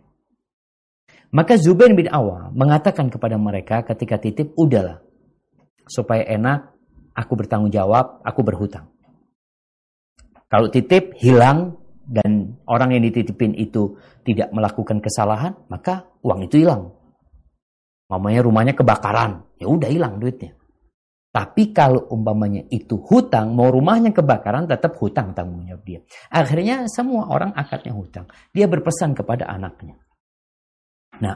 [1.34, 5.02] Maka Zubair bin Awam mengatakan kepada mereka ketika titip, udahlah,
[5.90, 6.70] supaya enak,
[7.18, 8.92] aku bertanggung jawab, aku berhutang.
[10.46, 16.94] Kalau titip hilang dan orang yang dititipin itu tidak melakukan kesalahan, maka uang itu hilang.
[18.06, 20.54] Mamanya rumahnya kebakaran, ya udah hilang duitnya.
[21.36, 26.00] Tapi kalau umpamanya itu hutang, mau rumahnya kebakaran, tetap hutang tanggung jawab dia.
[26.32, 28.24] Akhirnya semua orang akadnya hutang.
[28.56, 30.00] Dia berpesan kepada anaknya.
[31.20, 31.36] Nah,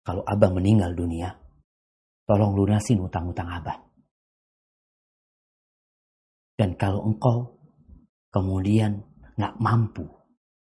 [0.00, 1.36] kalau abah meninggal dunia,
[2.24, 3.76] tolong lunasin hutang-hutang abah.
[6.56, 7.60] Dan kalau engkau
[8.32, 9.04] kemudian
[9.36, 10.08] nggak mampu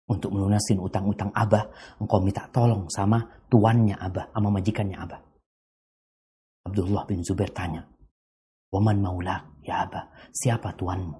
[0.06, 1.66] untuk melunasin utang-utang abah,
[1.98, 5.31] engkau minta tolong sama tuannya abah, sama majikannya abah.
[6.68, 7.84] Abdullah bin Zubair tanya,
[8.72, 9.36] Waman maula
[9.66, 11.18] ya abah, siapa tuanmu?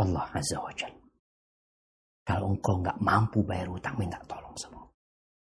[0.00, 0.92] Allah Azza wa Jal.
[2.24, 4.80] Kalau engkau nggak mampu bayar utang, minta tolong sama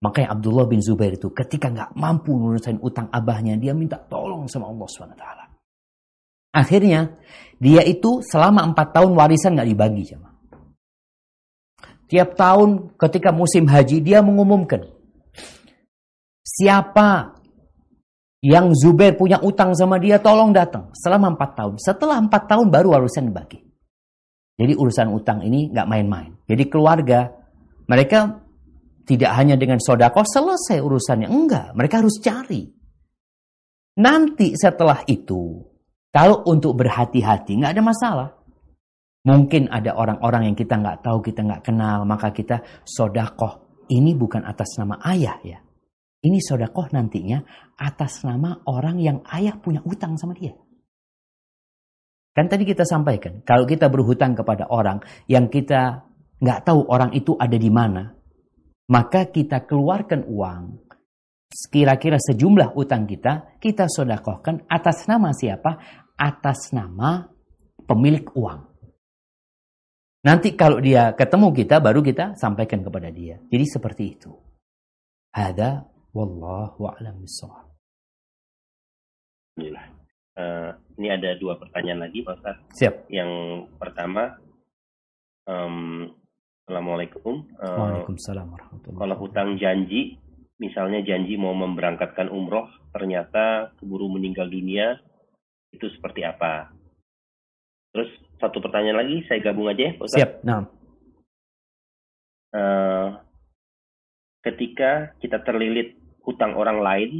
[0.04, 4.68] Makanya Abdullah bin Zubair itu ketika nggak mampu melunasin utang abahnya, dia minta tolong sama
[4.68, 5.26] Allah SWT.
[6.54, 7.00] Akhirnya
[7.56, 10.30] dia itu selama empat tahun warisan nggak dibagi sama.
[12.04, 14.86] Tiap tahun ketika musim haji dia mengumumkan
[16.44, 17.33] siapa
[18.44, 21.74] yang Zubair punya utang sama dia tolong datang selama empat tahun.
[21.80, 23.64] Setelah empat tahun baru warisan dibagi.
[24.60, 26.36] Jadi urusan utang ini nggak main-main.
[26.44, 27.32] Jadi keluarga
[27.88, 28.44] mereka
[29.08, 31.32] tidak hanya dengan sodako selesai urusannya.
[31.32, 32.68] Enggak, mereka harus cari.
[33.96, 35.64] Nanti setelah itu
[36.12, 38.28] kalau untuk berhati-hati nggak ada masalah.
[39.24, 43.80] Mungkin ada orang-orang yang kita nggak tahu, kita nggak kenal, maka kita sodakoh.
[43.88, 45.63] Ini bukan atas nama ayah ya.
[46.24, 47.44] Ini sodakoh nantinya
[47.76, 50.56] atas nama orang yang ayah punya utang sama dia.
[52.34, 56.08] Kan tadi kita sampaikan, kalau kita berhutang kepada orang yang kita
[56.40, 58.10] nggak tahu orang itu ada di mana,
[58.90, 60.82] maka kita keluarkan uang
[61.70, 66.02] kira-kira sejumlah utang kita, kita sodakohkan atas nama siapa?
[66.14, 67.26] atas nama
[67.90, 68.70] pemilik uang.
[70.24, 73.36] Nanti kalau dia ketemu kita, baru kita sampaikan kepada dia.
[73.50, 74.32] Jadi seperti itu.
[75.34, 75.84] Hada
[76.14, 77.66] wallahu a'lam bishawab.
[79.54, 79.86] Alhamdulillah.
[80.34, 82.56] Uh, ini ada dua pertanyaan lagi, Pak Ustaz.
[82.74, 83.06] Siap.
[83.10, 83.30] Yang
[83.78, 84.38] pertama,
[85.46, 86.10] um,
[86.64, 87.44] Assalamualaikum.
[87.60, 90.16] Uh, Waalaikumsalam warahmatullahi Kalau hutang janji,
[90.56, 94.96] misalnya janji mau memberangkatkan umroh, ternyata keburu meninggal dunia,
[95.70, 96.72] itu seperti apa?
[97.92, 98.10] Terus
[98.40, 100.18] satu pertanyaan lagi, saya gabung aja ya, Ustaz.
[100.18, 100.66] Siap, nah.
[102.54, 103.22] Uh,
[104.40, 107.10] ketika kita terlilit hutang orang lain,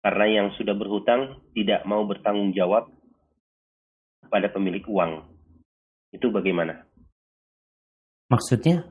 [0.00, 2.88] karena yang sudah berhutang tidak mau bertanggung jawab
[4.24, 5.26] kepada pemilik uang,
[6.14, 6.86] itu bagaimana?
[8.30, 8.86] Maksudnya?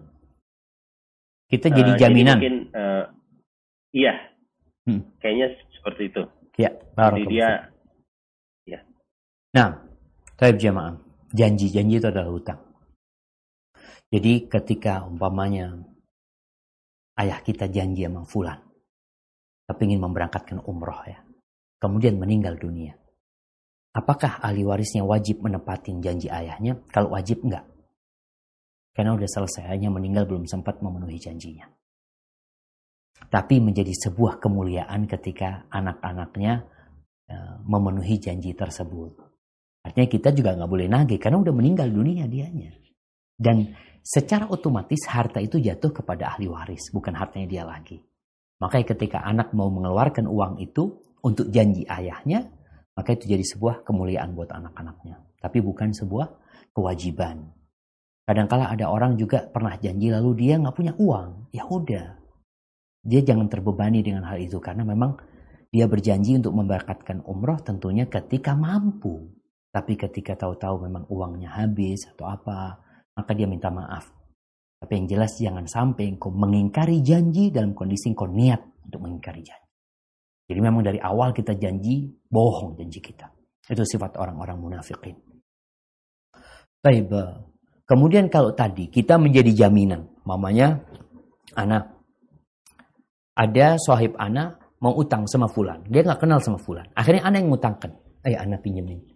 [1.48, 2.38] Kita jadi uh, jaminan?
[2.38, 3.04] Jadi mungkin, uh,
[3.94, 4.14] iya,
[4.90, 5.02] hmm.
[5.22, 5.48] kayaknya
[5.80, 6.24] seperti itu.
[6.54, 7.50] Ya, Jadi dia,
[8.70, 8.80] ya.
[9.58, 9.74] Nah,
[10.38, 10.98] Taib jamaah,
[11.34, 12.62] janji-janji itu adalah hutang.
[14.14, 15.74] Jadi ketika umpamanya
[17.18, 18.62] ayah kita janji sama fulan,
[19.68, 21.23] ingin memberangkatkan umroh ya,
[21.80, 22.95] kemudian meninggal dunia.
[23.94, 26.81] Apakah ahli warisnya wajib menepatin janji ayahnya?
[26.90, 27.69] Kalau wajib enggak.
[28.94, 31.69] Karena udah selesai, hanya meninggal belum sempat memenuhi janjinya.
[33.30, 36.53] Tapi menjadi sebuah kemuliaan ketika anak-anaknya
[37.30, 39.14] eh, memenuhi janji tersebut.
[39.84, 42.73] Artinya kita juga nggak boleh nagih karena udah meninggal dunia dianya.
[43.34, 47.99] Dan secara otomatis harta itu jatuh kepada ahli waris, bukan hartanya dia lagi.
[48.62, 52.52] Makanya ketika anak mau mengeluarkan uang itu untuk janji ayahnya,
[52.94, 55.18] maka itu jadi sebuah kemuliaan buat anak-anaknya.
[55.42, 56.28] Tapi bukan sebuah
[56.76, 57.50] kewajiban.
[58.24, 61.52] Kadangkala ada orang juga pernah janji lalu dia nggak punya uang.
[61.52, 62.16] Ya udah.
[63.04, 65.20] Dia jangan terbebani dengan hal itu karena memang
[65.74, 69.28] dia berjanji untuk memberkatkan umroh tentunya ketika mampu.
[69.74, 72.78] Tapi ketika tahu-tahu memang uangnya habis atau apa,
[73.18, 74.23] maka dia minta maaf.
[74.84, 79.72] Tapi yang jelas jangan sampai engkau mengingkari janji dalam kondisi engkau niat untuk mengingkari janji.
[80.51, 83.31] Jadi memang dari awal kita janji, bohong janji kita.
[83.64, 85.15] Itu sifat orang-orang munafikin.
[86.84, 87.07] Baik,
[87.88, 90.84] kemudian kalau tadi kita menjadi jaminan, mamanya
[91.55, 91.95] anak
[93.39, 96.91] ada sahib anak mau utang sama fulan, dia nggak kenal sama fulan.
[96.91, 97.91] Akhirnya anak yang ngutangkan,
[98.27, 99.14] ayo anak pinjemin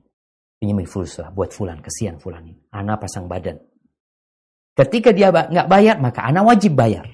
[0.57, 2.57] pinjemin fulus lah buat fulan, kesian fulan ini.
[2.73, 3.57] Ana pasang badan.
[4.77, 7.09] Ketika dia nggak bayar, maka ana wajib bayar.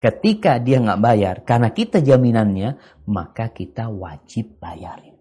[0.00, 5.20] Ketika dia nggak bayar, karena kita jaminannya, maka kita wajib bayarin.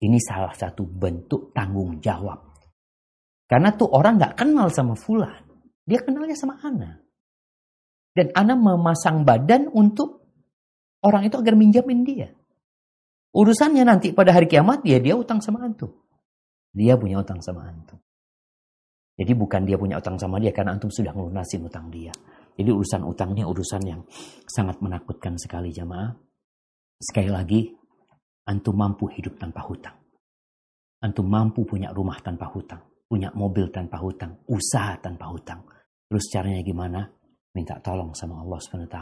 [0.00, 2.56] Ini salah satu bentuk tanggung jawab.
[3.44, 5.44] Karena tuh orang nggak kenal sama fulan.
[5.84, 6.96] Dia kenalnya sama ana.
[8.16, 10.24] Dan ana memasang badan untuk
[11.04, 12.32] orang itu agar minjamin dia.
[13.36, 15.92] Urusannya nanti pada hari kiamat dia dia utang sama antum.
[16.72, 18.00] Dia punya utang sama antum.
[19.16, 22.12] Jadi bukan dia punya utang sama dia karena antum sudah melunasin utang dia.
[22.56, 24.00] Jadi urusan utangnya urusan yang
[24.44, 26.12] sangat menakutkan sekali jamaah.
[27.00, 27.60] Sekali lagi,
[28.48, 29.96] antum mampu hidup tanpa hutang.
[31.00, 32.80] Antum mampu punya rumah tanpa hutang.
[33.08, 34.36] Punya mobil tanpa hutang.
[34.48, 35.64] Usaha tanpa hutang.
[36.08, 37.04] Terus caranya gimana?
[37.52, 38.98] Minta tolong sama Allah SWT.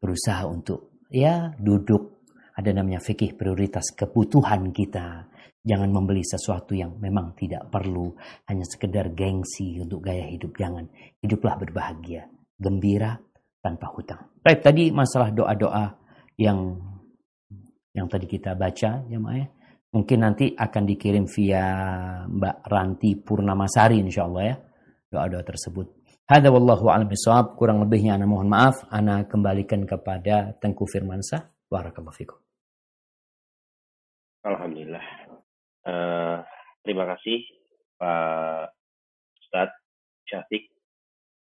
[0.00, 5.31] Berusaha untuk ya duduk ada namanya fikih prioritas kebutuhan kita.
[5.62, 8.10] Jangan membeli sesuatu yang memang tidak perlu.
[8.50, 10.58] Hanya sekedar gengsi untuk gaya hidup.
[10.58, 10.90] Jangan.
[11.22, 12.26] Hiduplah berbahagia.
[12.58, 13.14] Gembira
[13.62, 14.34] tanpa hutang.
[14.42, 15.94] Baik, tadi masalah doa-doa
[16.34, 16.82] yang
[17.94, 19.46] yang tadi kita baca ya ya.
[19.92, 21.64] Mungkin nanti akan dikirim via
[22.24, 24.56] Mbak Ranti Purnamasari insya Allah ya.
[25.12, 25.86] Doa-doa tersebut.
[26.24, 27.12] Hada wallahu a'lam
[27.60, 28.88] Kurang lebihnya ana mohon maaf.
[28.88, 31.68] Ana kembalikan kepada Tengku Firmansyah.
[31.68, 32.40] Barakallahu fikum.
[34.48, 35.21] Alhamdulillah.
[35.82, 36.38] Uh,
[36.86, 37.42] terima kasih
[37.98, 38.70] Pak
[39.42, 39.74] Ustadz
[40.30, 40.70] Syafiq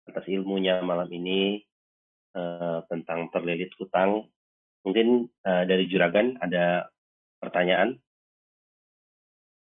[0.06, 1.66] atas ilmunya malam ini
[2.38, 4.30] uh, tentang terlilit hutang.
[4.86, 6.86] Mungkin uh, dari Juragan ada
[7.42, 7.98] pertanyaan?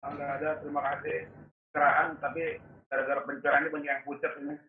[0.05, 1.29] Enggak ada, terima kasih.
[1.73, 2.57] Cerahan, tapi
[2.89, 4.55] gara-gara pencerahan ini banyak yang pucat ini.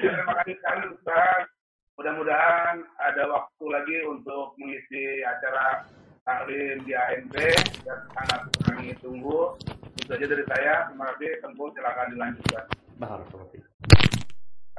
[0.00, 1.59] terima kasih sekali Ustaz.
[2.00, 5.84] Mudah-mudahan ada waktu lagi untuk mengisi acara
[6.24, 7.36] taklim di ANP
[7.84, 9.52] dan sangat kami tunggu.
[10.00, 10.88] Itu saja dari saya.
[10.88, 11.44] Terima kasih.
[11.44, 12.64] Tempuh silakan dilanjutkan.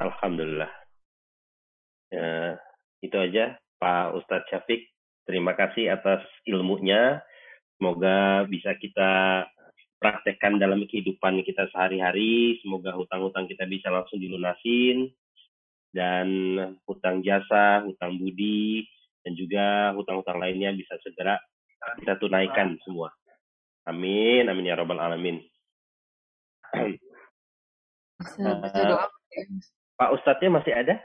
[0.01, 0.71] Alhamdulillah.
[2.09, 2.57] Ya,
[3.05, 4.89] itu aja Pak Ustadz Syafiq.
[5.29, 7.21] Terima kasih atas ilmunya.
[7.77, 9.45] Semoga bisa kita
[10.01, 12.57] praktekkan dalam kehidupan kita sehari-hari.
[12.65, 15.13] Semoga hutang-hutang kita bisa langsung dilunasin
[15.91, 16.27] dan
[16.87, 18.87] hutang jasa, hutang budi,
[19.21, 21.37] dan juga hutang-hutang lainnya bisa segera
[21.99, 23.11] kita tunaikan semua.
[23.85, 25.41] Amin, amin ya robbal alamin.
[28.21, 29.43] Bisa, bisa doa ya?
[29.97, 30.95] Pak Ustadznya masih ada?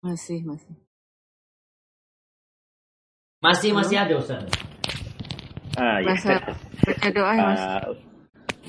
[0.00, 0.74] Masih, masih.
[3.40, 4.46] Masih masih ada Ustaz.
[5.78, 6.12] Ah, ya.
[6.12, 6.34] Bahasa
[6.86, 7.60] baca doa ya, Mas.
[7.60, 7.84] Ah,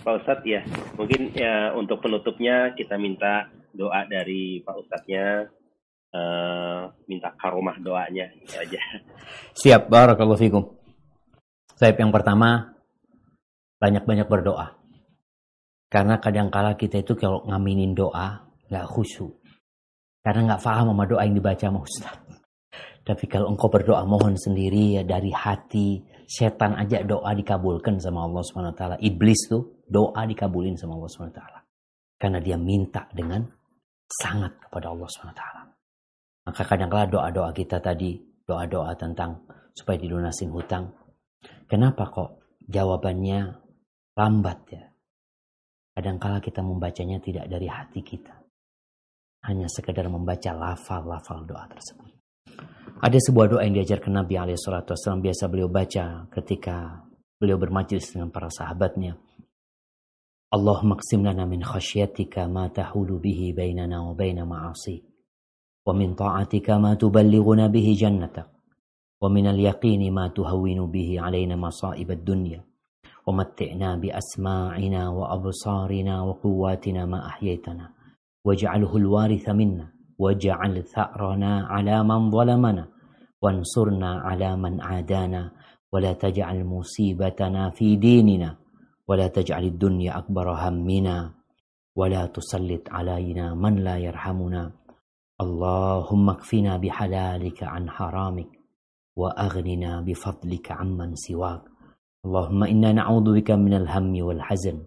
[0.01, 0.61] Pak Ustadz ya,
[0.97, 5.47] mungkin ya untuk penutupnya kita minta doa dari Pak Ustadznya,
[6.11, 8.81] eh, minta karomah doanya itu aja.
[9.61, 10.63] Siap, barakallahu fikum.
[11.75, 12.77] Saya yang pertama
[13.81, 14.77] banyak-banyak berdoa.
[15.91, 19.33] Karena kadangkala kita itu kalau ngaminin doa nggak khusyuk.
[20.21, 22.15] Karena nggak paham sama doa yang dibaca sama Ustaz.
[23.01, 28.45] Tapi kalau engkau berdoa mohon sendiri ya dari hati, setan aja doa dikabulkan sama Allah
[28.45, 28.95] Subhanahu wa taala.
[29.01, 31.59] Iblis tuh doa dikabulin sama Allah Subhanahu wa taala.
[32.21, 33.41] Karena dia minta dengan
[34.19, 35.63] sangat kepada Allah taala.
[36.41, 39.45] Maka kadangkala doa-doa kita tadi, doa-doa tentang
[39.77, 40.91] supaya dilunasin hutang.
[41.69, 43.55] Kenapa kok jawabannya
[44.17, 44.83] lambat ya?
[45.95, 48.35] Kadangkala kita membacanya tidak dari hati kita.
[49.47, 52.09] Hanya sekedar membaca lafal-lafal doa tersebut.
[53.01, 57.01] Ada sebuah doa yang diajarkan Nabi SAW biasa beliau baca ketika
[57.41, 59.17] beliau bermajlis dengan para sahabatnya.
[60.51, 65.03] اللهم اقسم لنا من خشيتك ما تحول به بيننا وبين معاصيك
[65.87, 68.47] ومن طاعتك ما تبلغنا به جنتك
[69.21, 72.63] ومن اليقين ما تهون به علينا مصائب الدنيا
[73.27, 77.89] ومتعنا بأسماعنا وأبصارنا وقواتنا ما أحييتنا
[78.45, 79.87] واجعله الوارث منا
[80.19, 82.87] واجعل ثأرنا على من ظلمنا
[83.41, 85.51] وانصرنا على من عادانا
[85.93, 88.60] ولا تجعل مصيبتنا في ديننا.
[89.11, 91.35] ولا تجعل الدنيا أكبر همنا
[91.99, 94.71] ولا تسلط علينا من لا يرحمنا.
[95.41, 98.51] اللهم اكفنا بحلالك عن حرامك
[99.19, 101.63] وأغننا بفضلك عمن سواك.
[102.25, 104.77] اللهم إنا نعوذ بك من الهم والحزن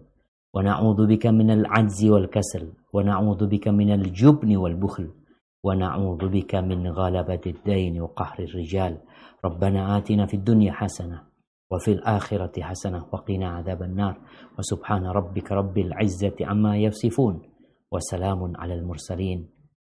[0.53, 5.07] ونعوذ بك من العجز والكسل ونعوذ بك من الجبن والبخل
[5.63, 8.93] ونعوذ بك من غلبة الدين وقهر الرجال.
[9.45, 11.34] ربنا آتنا في الدنيا حسنة
[11.71, 14.17] وفي الآخرة حسنة وقنا عذاب النار.
[14.59, 17.41] وسبحان ربك رب العزة عما يصفون.
[17.91, 19.49] وسلام على المرسلين.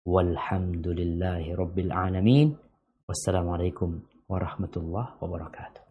[0.05, 2.57] والحمد لله رب العالمين.
[3.07, 3.99] والسلام عليكم
[4.29, 5.86] ورحمة الله وبركاته.